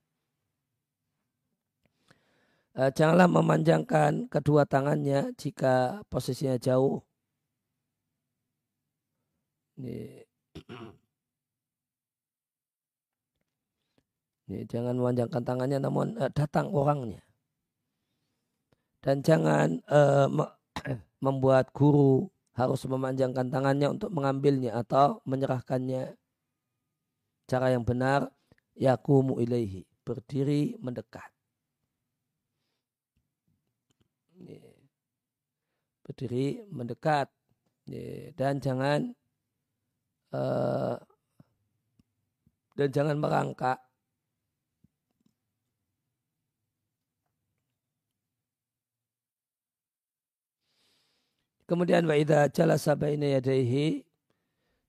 [2.73, 7.05] Eh, janganlah memanjangkan kedua tangannya jika posisinya jauh.
[9.77, 10.25] Ini
[14.51, 17.23] Ya, jangan memanjangkan tangannya namun uh, datang orangnya.
[18.99, 20.27] Dan jangan uh,
[21.25, 26.15] membuat guru harus memanjangkan tangannya untuk mengambilnya atau menyerahkannya.
[27.47, 28.31] Cara yang benar
[28.75, 31.27] yakumu ilaihi, berdiri mendekat.
[34.43, 34.63] Ya.
[36.03, 37.31] Berdiri mendekat
[37.87, 38.35] ya.
[38.35, 39.15] dan jangan
[40.35, 40.99] uh,
[42.75, 43.79] dan jangan merangkak
[51.73, 54.05] Kemudian wa idza jalasa baina yadayhi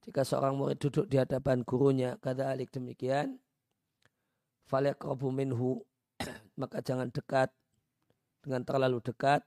[0.05, 3.41] jika seorang murid duduk di hadapan gurunya, kata alik demikian,
[4.69, 5.81] falyakrabu minhu,
[6.61, 7.49] maka jangan dekat
[8.45, 9.41] dengan terlalu dekat.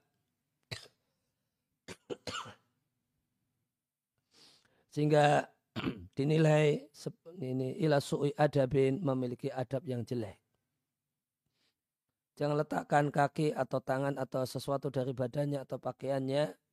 [4.91, 5.47] Sehingga
[6.19, 6.91] dinilai
[7.39, 10.43] ini ila su'i adabin memiliki adab yang jelek.
[12.35, 16.67] Jangan letakkan kaki atau tangan atau sesuatu dari badannya atau pakaiannya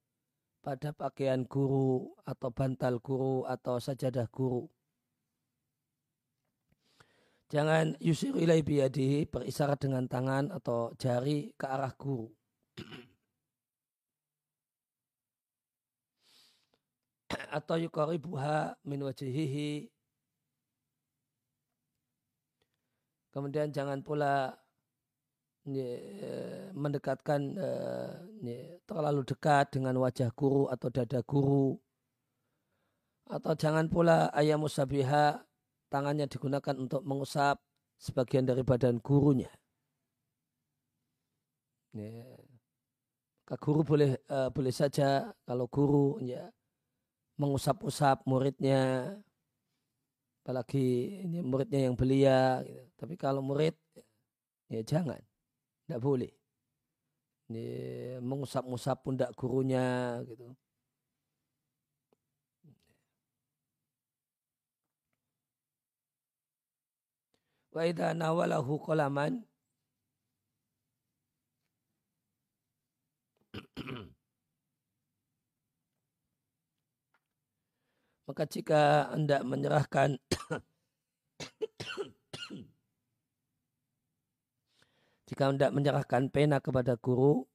[0.66, 4.66] pada pakaian guru atau bantal guru atau sajadah guru.
[7.54, 12.34] Jangan yusir ilai biyadihi berisyarat dengan tangan atau jari ke arah guru.
[17.58, 19.94] atau yukaribuha min wajihihi.
[23.30, 24.65] Kemudian jangan pula
[26.78, 31.74] mendekatkan eh, terlalu dekat dengan wajah guru atau dada guru
[33.26, 35.42] atau jangan pula ayam musabiha
[35.90, 37.58] tangannya digunakan untuk mengusap
[37.98, 39.50] sebagian dari badan gurunya.
[41.96, 42.38] Ya.
[43.46, 46.50] Guru boleh uh, boleh saja kalau guru ya
[47.38, 49.14] mengusap-usap muridnya,
[50.42, 52.62] apalagi ini muridnya yang belia.
[52.66, 52.84] Gitu.
[52.98, 53.78] Tapi kalau murid
[54.70, 55.22] ya jangan.
[55.86, 56.32] Tidak boleh.
[57.50, 57.66] Ini
[58.26, 60.58] mengusap-usap pundak gurunya gitu.
[67.76, 69.44] Wa idha nawalahu qalaman
[78.26, 80.18] maka jika anda menyerahkan
[85.26, 87.50] jika hendak menyerahkan pena kepada guru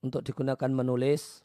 [0.00, 1.44] untuk digunakan menulis,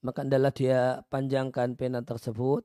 [0.00, 2.64] maka adalah dia panjangkan pena tersebut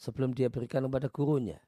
[0.00, 1.60] sebelum dia berikan kepada gurunya.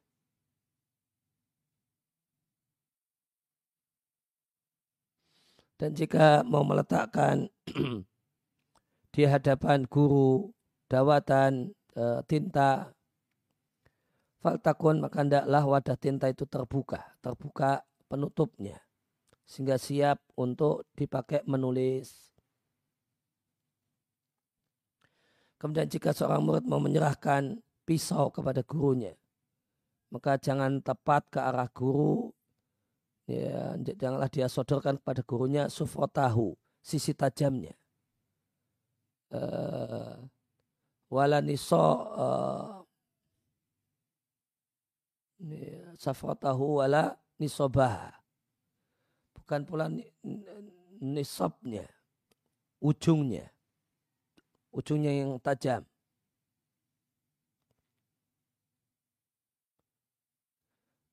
[5.78, 7.46] Dan jika mau meletakkan
[9.14, 10.50] di hadapan guru
[10.90, 12.90] dawatan e, tinta
[14.38, 18.78] Faltakun maka hendaklah wadah tinta itu terbuka, terbuka penutupnya.
[19.48, 22.30] Sehingga siap untuk dipakai menulis.
[25.58, 29.18] Kemudian jika seorang murid mau menyerahkan pisau kepada gurunya,
[30.14, 32.30] maka jangan tepat ke arah guru,
[33.26, 37.74] ya, janganlah dia sodorkan kepada gurunya sufrotahu, sisi tajamnya.
[39.28, 40.24] Uh,
[41.10, 41.76] wala niso
[42.14, 42.77] uh,
[45.98, 48.14] safratahu wala nisobah.
[49.38, 49.86] Bukan pula
[51.00, 51.86] nisabnya,
[52.82, 53.48] ujungnya.
[54.68, 55.82] Ujungnya yang tajam.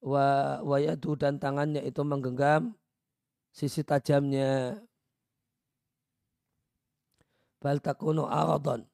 [0.06, 2.78] Wa, wayadu dan tangannya itu menggenggam
[3.50, 4.78] sisi tajamnya.
[7.58, 8.86] Bal takunu aradon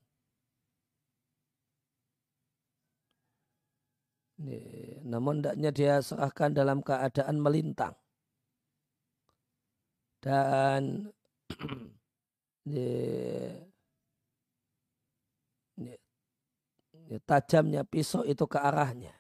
[5.12, 7.92] Namun hendaknya dia serahkan dalam keadaan melintang.
[10.24, 11.12] Dan
[17.28, 19.12] tajamnya pisau itu ke arahnya.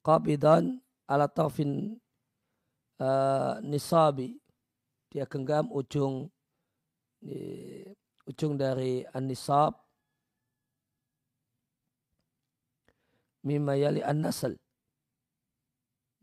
[0.00, 2.00] Qabidon ala tarfin
[3.04, 4.40] uh, nisabi.
[5.12, 6.26] Dia genggam ujung
[8.28, 9.83] ujung dari an-nisab
[13.44, 14.56] mimma yali an-nasl.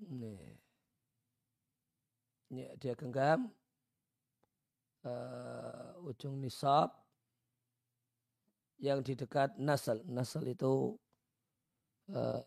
[0.01, 0.51] Ini
[2.81, 3.47] dia genggam
[5.05, 6.91] uh, ujung nisab
[8.81, 10.01] yang di dekat nasal.
[10.09, 10.97] Nasal itu
[12.11, 12.41] uh,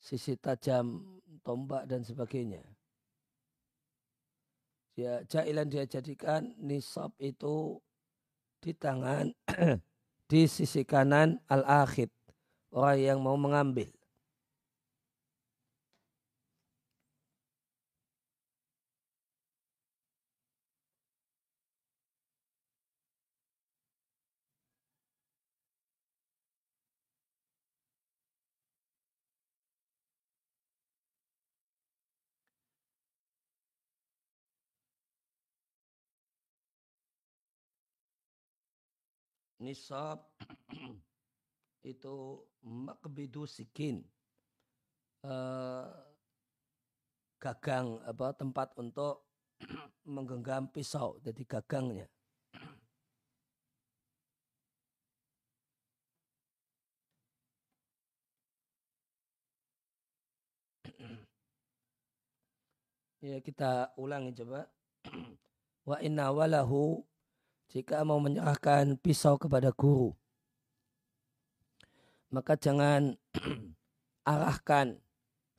[0.00, 2.64] sisi tajam tombak dan sebagainya.
[4.96, 7.80] Dia jailan dia jadikan nisab itu
[8.60, 9.32] di tangan
[10.30, 12.08] di sisi kanan al-akhid
[12.72, 13.88] orang yang mau mengambil.
[39.62, 40.18] nisab
[41.82, 44.06] itu makbidu sikin
[45.26, 45.90] uh,
[47.42, 49.26] gagang apa tempat untuk
[50.14, 52.06] menggenggam pisau jadi gagangnya
[63.22, 64.66] Ya kita ulangi coba.
[65.86, 67.06] Wa inna walahu
[67.70, 70.10] jika mau menyerahkan pisau kepada guru.
[72.32, 73.12] Maka jangan
[74.32, 74.96] arahkan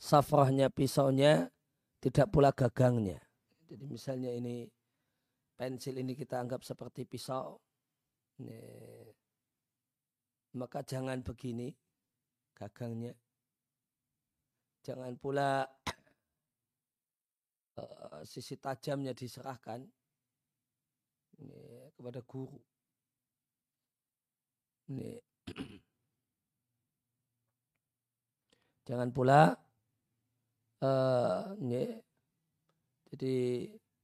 [0.02, 1.54] safrahnya pisaunya
[2.02, 3.22] tidak pula gagangnya.
[3.70, 4.66] Jadi misalnya ini
[5.54, 7.62] pensil ini kita anggap seperti pisau.
[8.42, 8.58] Ini,
[10.58, 11.70] maka jangan begini
[12.58, 13.14] gagangnya.
[14.84, 15.64] Jangan pula
[17.78, 19.86] uh, sisi tajamnya diserahkan
[21.38, 22.58] ini, kepada guru.
[24.90, 25.22] Ini.
[28.84, 29.56] Jangan pula
[30.84, 31.56] uh,
[33.14, 33.38] jadi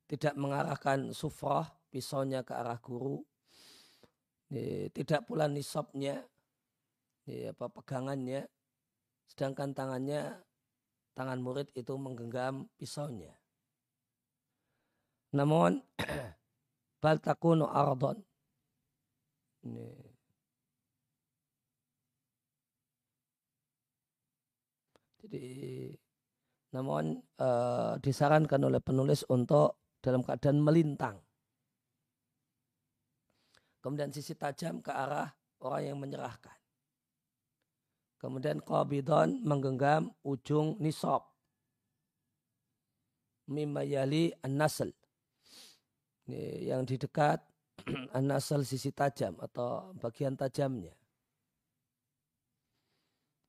[0.10, 3.26] tidak mengarahkan sufrah pisaunya ke arah guru.
[4.50, 6.26] Ini, tidak pula nisabnya,
[7.30, 8.46] ini, apa pegangannya,
[9.30, 10.42] sedangkan tangannya
[11.14, 13.34] tangan murid itu menggenggam pisaunya.
[15.34, 15.82] Namun
[17.02, 18.18] bal takunu ardon.
[19.66, 20.19] Ini.
[25.30, 25.94] Jadi
[26.74, 31.18] namun uh, disarankan oleh penulis untuk dalam keadaan melintang.
[33.80, 35.30] Kemudian sisi tajam ke arah
[35.62, 36.58] orang yang menyerahkan.
[38.20, 41.24] Kemudian qabidon menggenggam ujung nisab.
[43.50, 44.94] Mimma yali an-nasl
[46.38, 47.42] yang di dekat
[48.18, 50.94] anasal sisi tajam atau bagian tajamnya.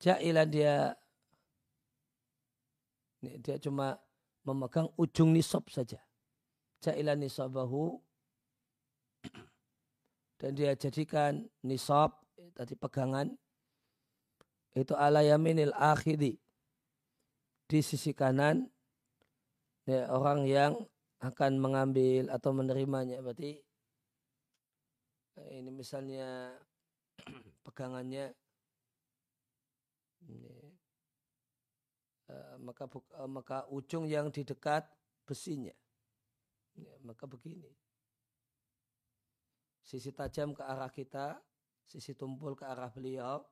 [0.00, 0.96] Ja'ilan dia
[3.20, 4.00] dia cuma
[4.44, 6.00] memegang ujung nisab saja.
[6.80, 8.00] Ja'ilan nisabahu.
[10.40, 12.16] Dan dia jadikan nisab
[12.56, 13.28] tadi pegangan.
[14.72, 16.40] Itu ala yaminil akhidi
[17.68, 18.64] di sisi kanan.
[19.84, 20.72] Ya, orang yang
[21.20, 23.60] akan mengambil atau menerimanya berarti
[25.36, 26.56] eh, ini misalnya
[27.66, 28.32] pegangannya.
[30.20, 30.69] Ini,
[32.60, 34.86] maka uh, maka ujung yang di dekat
[35.24, 35.74] besinya
[36.74, 37.70] ya, maka begini
[39.82, 41.38] sisi tajam ke arah kita
[41.84, 43.42] sisi tumpul ke arah beliau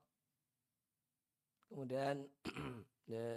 [1.68, 2.24] kemudian
[3.12, 3.28] ya,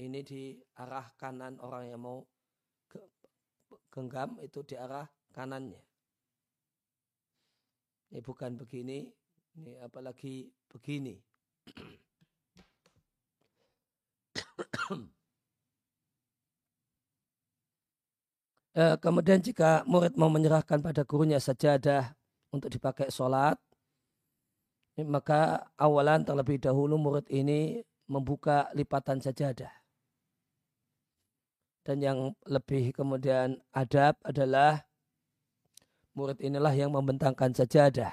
[0.00, 2.24] ini di arah kanan orang yang mau
[3.94, 5.82] genggam itu di arah kanannya.
[8.10, 9.06] Ini bukan begini,
[9.58, 11.14] ini apalagi begini.
[18.74, 22.10] Eh, kemudian jika murid mau menyerahkan pada gurunya sajadah
[22.50, 23.54] untuk dipakai sholat,
[24.98, 29.70] maka awalan terlebih dahulu murid ini membuka lipatan sajadah.
[31.86, 32.18] Dan yang
[32.50, 34.82] lebih kemudian adab adalah
[36.18, 38.10] murid inilah yang membentangkan sajadah.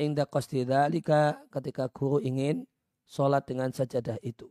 [0.00, 2.69] Indah qasdidhalika ketika guru ingin
[3.10, 4.46] sholat dengan sajadah itu.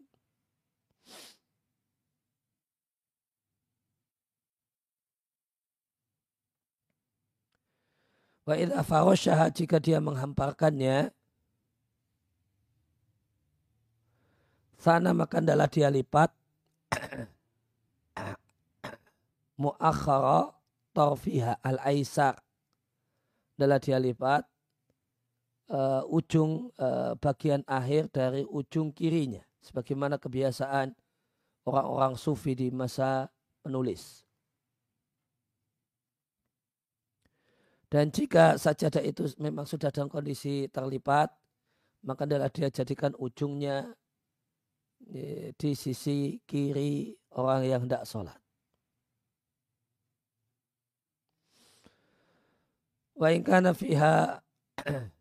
[8.44, 8.82] Wa idha
[9.54, 11.14] jika dia menghamparkannya,
[14.82, 16.34] sana maka adalah dia lipat
[19.62, 20.50] muakhara
[20.98, 22.42] tarfiha al-aisar
[23.54, 24.49] adalah dia lipat
[25.70, 30.94] uh, ujung uh, bagian akhir dari ujung kirinya sebagaimana kebiasaan
[31.70, 33.30] orang-orang sufi di masa
[33.62, 34.26] penulis.
[37.90, 41.34] Dan jika sajadah itu memang sudah dalam kondisi terlipat,
[42.06, 43.90] maka adalah dia jadikan ujungnya
[45.58, 48.40] di sisi kiri orang yang tidak sholat.
[53.18, 53.34] Wa
[53.74, 54.40] fiha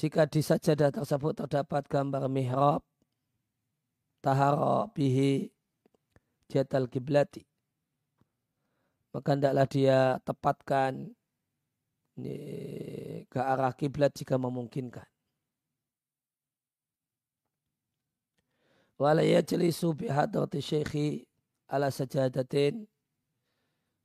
[0.00, 2.80] jika di sajadah tersebut terdapat gambar mihrab
[4.24, 5.52] tahara bihi
[6.48, 7.44] jatal kiblati.
[9.12, 11.12] Maka hendaklah dia tepatkan
[13.28, 15.04] ke arah kiblat jika memungkinkan.
[19.00, 21.24] wala yajlisu bihadrati syekhi
[21.72, 22.84] ala sajadatin.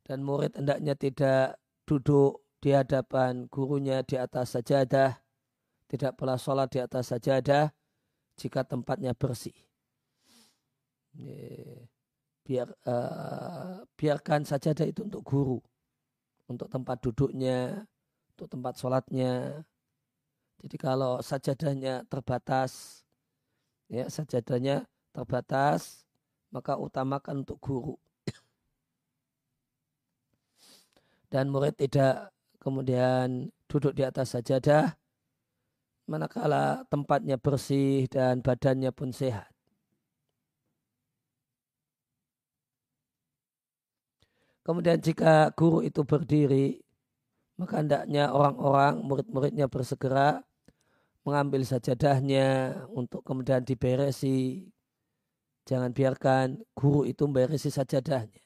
[0.06, 5.25] Dan murid hendaknya tidak duduk di hadapan gurunya di atas sajadah
[5.96, 7.72] tidak pula sholat di atas sajadah
[8.36, 9.56] jika tempatnya bersih.
[12.46, 15.58] biar uh, biarkan sajadah itu untuk guru.
[16.46, 17.88] Untuk tempat duduknya
[18.36, 19.64] untuk tempat sholatnya.
[20.60, 23.04] Jadi kalau sajadahnya terbatas
[23.88, 24.84] ya sajadahnya
[25.16, 26.04] terbatas
[26.52, 27.96] maka utamakan untuk guru.
[31.32, 35.00] Dan murid tidak kemudian duduk di atas sajadah
[36.06, 39.56] manakala tempatnya bersih dan badannya pun sehat
[44.66, 46.82] Kemudian jika guru itu berdiri,
[47.62, 50.42] maka hendaknya orang-orang murid-muridnya bersegera
[51.22, 54.66] mengambil sajadahnya untuk kemudian diberesi.
[55.70, 58.42] Jangan biarkan guru itu memberesi sajadahnya.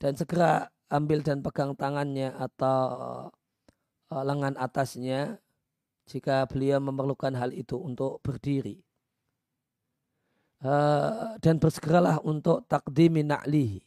[0.00, 2.80] Dan segera ambil dan pegang tangannya atau
[4.12, 5.36] eh, lengan atasnya
[6.06, 8.82] jika beliau memerlukan hal itu untuk berdiri.
[10.62, 13.82] Eh, dan bersegeralah untuk takdimi na'lihi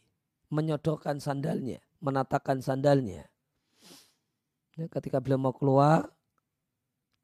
[0.52, 3.24] menyodorkan sandalnya, menatakan sandalnya.
[4.76, 6.04] Ya, ketika beliau mau keluar,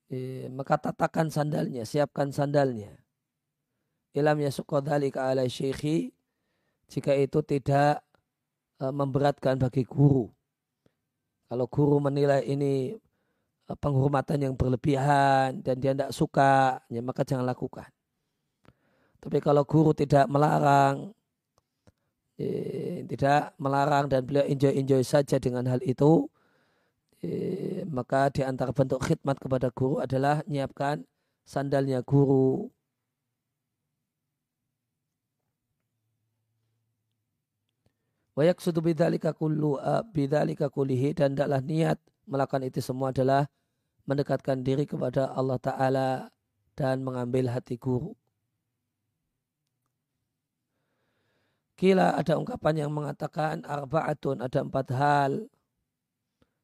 [0.08, 2.96] eh, maka tatakan sandalnya, siapkan sandalnya.
[4.16, 6.16] Ilam ke ala syekhi,
[6.88, 8.00] jika itu tidak
[8.80, 10.32] eh, memberatkan bagi guru.
[11.52, 12.96] Kalau guru menilai ini
[13.66, 17.88] penghormatan yang berlebihan dan dia tidak suka, ya maka jangan lakukan.
[19.22, 21.14] Tapi kalau guru tidak melarang,
[22.42, 26.26] Eh, tidak melarang dan beliau enjoy-enjoy saja dengan hal itu,
[27.22, 30.96] eh, maka di antara bentuk khidmat kepada guru adalah menyiapkan
[31.44, 32.70] sandalnya guru.
[38.36, 43.46] Wayak sudu bidalika kullu eh, bidalika kulihi dan adalah niat melakukan itu semua adalah
[44.06, 46.10] mendekatkan diri kepada Allah Ta'ala
[46.74, 48.16] dan mengambil hati guru.
[51.82, 55.32] Kila ada ungkapan yang mengatakan arba'atun ada empat hal.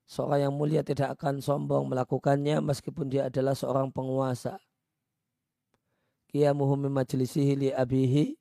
[0.08, 4.56] Seorang yang mulia tidak akan sombong melakukannya meskipun dia adalah seorang penguasa.
[6.32, 8.38] Qiyamuhu min majlisihi li abihi.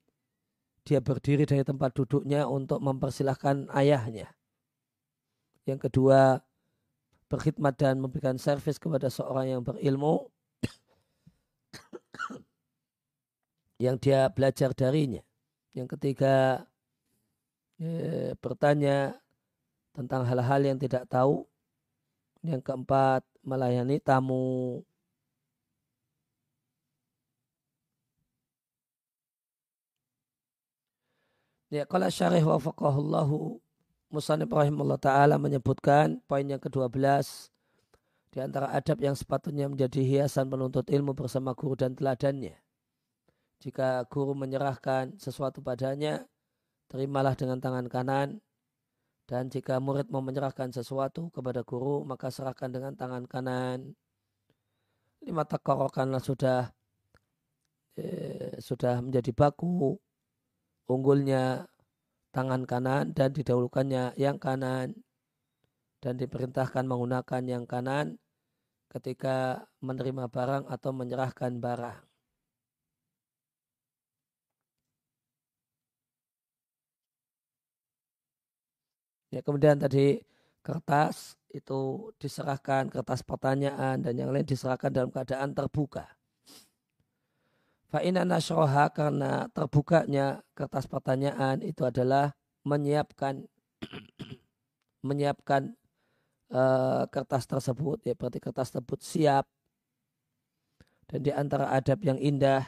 [0.87, 4.31] Dia berdiri dari tempat duduknya untuk mempersilahkan ayahnya.
[5.67, 6.39] Yang kedua,
[7.27, 10.31] berkhidmat dan memberikan servis kepada seorang yang berilmu
[13.83, 15.21] yang dia belajar darinya.
[15.75, 16.65] Yang ketiga,
[17.77, 19.13] eh, bertanya
[19.93, 21.45] tentang hal-hal yang tidak tahu.
[22.45, 24.81] Yang keempat, melayani tamu.
[31.67, 33.59] Ya, kalau syarih wafaqahullahu
[34.07, 36.95] Musanib rahimahullah ta'ala menyebutkan poin yang ke-12
[38.31, 42.55] di antara adab yang sepatutnya menjadi hiasan penuntut ilmu bersama guru dan teladannya
[43.57, 46.21] jika guru menyerahkan sesuatu padanya,
[46.85, 48.29] terimalah dengan tangan kanan.
[49.27, 53.91] Dan jika murid mau menyerahkan sesuatu kepada guru, maka serahkan dengan tangan kanan.
[55.19, 56.71] Lima takorokanlah sudah
[57.99, 59.99] eh, sudah menjadi baku.
[60.87, 61.67] Unggulnya
[62.37, 64.93] tangan kanan dan didahulukannya yang kanan.
[65.97, 68.21] Dan diperintahkan menggunakan yang kanan
[68.93, 71.99] ketika menerima barang atau menyerahkan barang.
[79.33, 80.21] Ya, kemudian tadi
[80.65, 86.16] kertas itu diserahkan kertas pertanyaan dan yang lain diserahkan dalam keadaan terbuka.
[87.87, 92.35] Fa'ina nasroha karena terbukanya kertas pertanyaan itu adalah
[92.67, 93.47] menyiapkan
[95.07, 95.71] menyiapkan
[96.51, 99.45] uh, kertas tersebut ya berarti kertas tersebut siap
[101.07, 102.67] dan di antara adab yang indah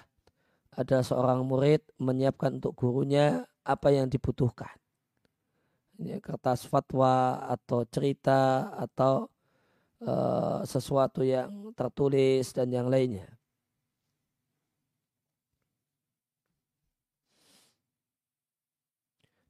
[0.72, 4.72] ada seorang murid menyiapkan untuk gurunya apa yang dibutuhkan
[6.00, 9.28] ya, kertas fatwa atau cerita atau
[10.04, 13.39] uh, sesuatu yang tertulis dan yang lainnya.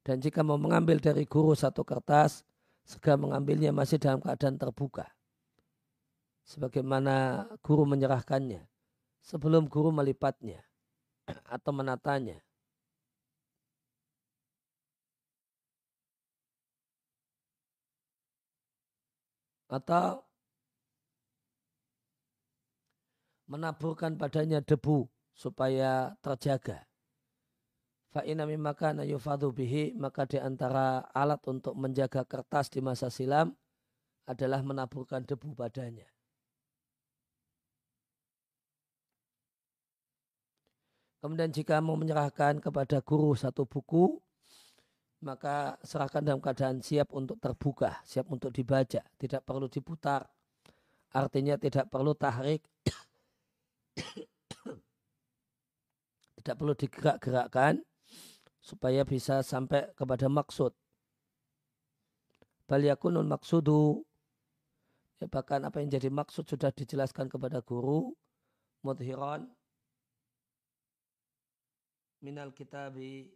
[0.00, 2.42] Dan jika mau mengambil dari guru satu kertas,
[2.82, 5.06] segera mengambilnya masih dalam keadaan terbuka.
[6.44, 8.66] Sebagaimana guru menyerahkannya.
[9.20, 10.64] Sebelum guru melipatnya
[11.54, 12.40] atau menatanya.
[19.70, 20.26] atau
[23.46, 26.89] menaburkan padanya debu supaya terjaga.
[28.10, 33.54] Fa'ina mimakana yufadu bihi maka di antara alat untuk menjaga kertas di masa silam
[34.26, 36.10] adalah menaburkan debu padanya.
[41.22, 44.18] Kemudian jika mau menyerahkan kepada guru satu buku,
[45.22, 50.24] maka serahkan dalam keadaan siap untuk terbuka, siap untuk dibaca, tidak perlu diputar.
[51.12, 52.64] Artinya tidak perlu tahrik,
[56.40, 57.84] tidak perlu digerak-gerakkan
[58.60, 60.72] supaya bisa sampai kepada maksud.
[62.68, 64.04] Bal yakunul maksudu
[65.20, 68.16] ya bahkan apa yang jadi maksud sudah dijelaskan kepada guru
[68.80, 69.44] mudhiran
[72.24, 73.28] minal kitabi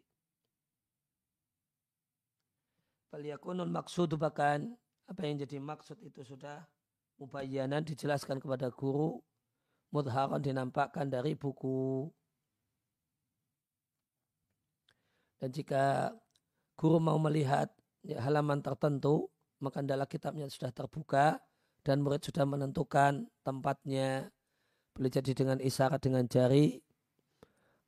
[3.12, 4.74] Faliyakunul maksudu bahkan
[5.06, 6.66] apa yang jadi maksud itu sudah
[7.20, 9.22] mubayyanan dijelaskan kepada guru
[9.94, 12.10] mudharan dinampakkan dari buku
[15.38, 16.14] dan jika
[16.78, 17.70] guru mau melihat
[18.02, 19.30] ya, halaman tertentu
[19.62, 21.40] maka dalam kitabnya sudah terbuka
[21.84, 24.28] dan murid sudah menentukan tempatnya
[24.94, 26.80] boleh jadi dengan isyarat dengan jari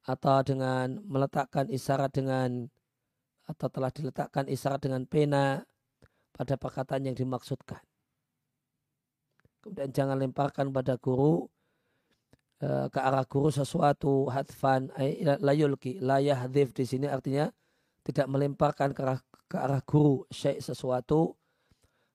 [0.06, 2.70] atau dengan meletakkan isyarat dengan
[3.46, 5.62] atau telah diletakkan isyarat dengan pena
[6.34, 7.80] pada perkataan yang dimaksudkan.
[9.62, 11.46] Kemudian jangan lemparkan pada guru
[12.60, 14.92] e, ke arah guru sesuatu hadfan
[15.40, 17.48] layulki layahdif di sini artinya
[18.06, 21.34] tidak melemparkan ke arah, ke arah guru syai sesuatu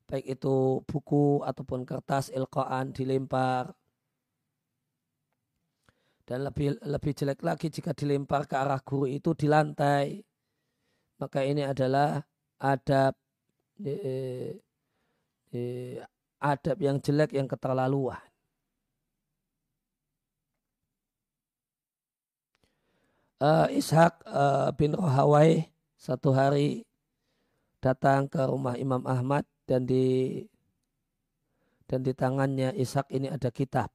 [0.07, 3.71] baik itu buku ataupun kertas ilqaan dilempar
[6.31, 10.23] dan lebih lebih jelek lagi jika dilempar ke arah guru itu di lantai.
[11.19, 12.23] Maka ini adalah
[12.55, 13.19] adab
[13.83, 14.55] eh,
[15.51, 15.99] eh,
[16.39, 18.30] adab yang jelek yang keterlaluan.
[23.41, 25.65] Uh, Ishak uh, bin Rohawai
[25.97, 26.85] satu hari
[27.81, 30.37] datang ke rumah Imam Ahmad dan di
[31.89, 33.89] dan di tangannya Ishak ini ada kitab.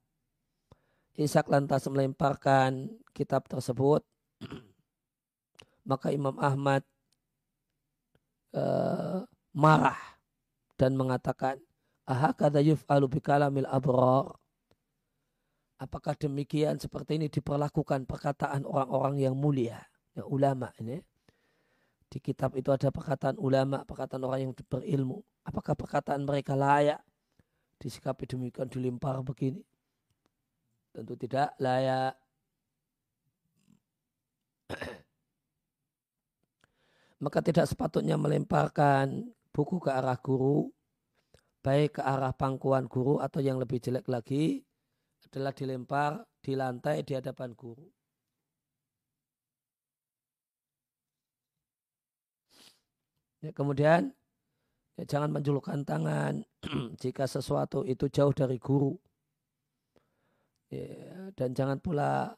[1.15, 4.03] Ishak lantas melemparkan kitab tersebut.
[5.89, 6.83] Maka Imam Ahmad
[8.51, 9.23] uh,
[9.55, 10.19] marah
[10.75, 11.63] dan mengatakan,
[12.03, 14.35] Aha kata yuf'alu bikalamil abrar.
[15.77, 19.77] Apakah demikian seperti ini diperlakukan perkataan orang-orang yang mulia,
[20.17, 20.97] ya, ulama ini?
[22.09, 25.21] Di kitab itu ada perkataan ulama, perkataan orang yang berilmu.
[25.45, 27.05] Apakah perkataan mereka layak
[27.77, 29.61] disikapi demikian dilimpar begini?
[30.97, 32.17] Tentu tidak layak.
[37.25, 40.73] Maka tidak sepatutnya melemparkan buku ke arah guru,
[41.61, 44.65] baik ke arah pangkuan guru atau yang lebih jelek lagi
[45.27, 47.87] adalah dilempar di lantai di hadapan guru.
[53.43, 54.11] Ya, kemudian
[54.97, 56.47] ya, jangan menjulurkan tangan
[57.03, 58.95] jika sesuatu itu jauh dari guru.
[60.71, 62.35] Ya, dan jangan pula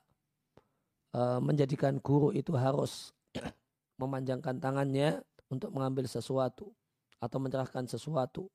[1.16, 3.12] uh, menjadikan guru itu harus
[4.00, 6.72] memanjangkan tangannya untuk mengambil sesuatu
[7.20, 8.48] atau menyerahkan sesuatu.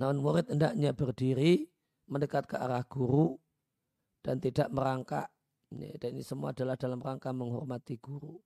[0.00, 1.71] Namun murid hendaknya berdiri
[2.12, 3.40] mendekat ke arah guru
[4.20, 5.32] dan tidak merangkak.
[5.72, 8.36] Dan ini semua adalah dalam rangka menghormati guru.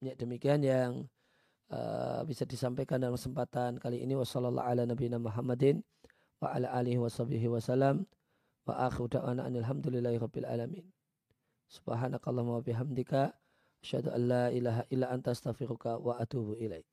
[0.00, 1.08] Ya, demikian yang
[1.68, 5.84] uh, bisa disampaikan dalam kesempatan kali ini wasallallahu ala nabiyina Muhammadin
[6.40, 8.08] wa ala alihi washabihi wasallam
[8.64, 10.88] wa akhiru da'wana alhamdulillahi rabbil alamin
[11.68, 13.36] subhanakallahumma wa bihamdika
[13.84, 16.88] asyhadu an la ilaha illa anta astaghfiruka wa atubu ilaik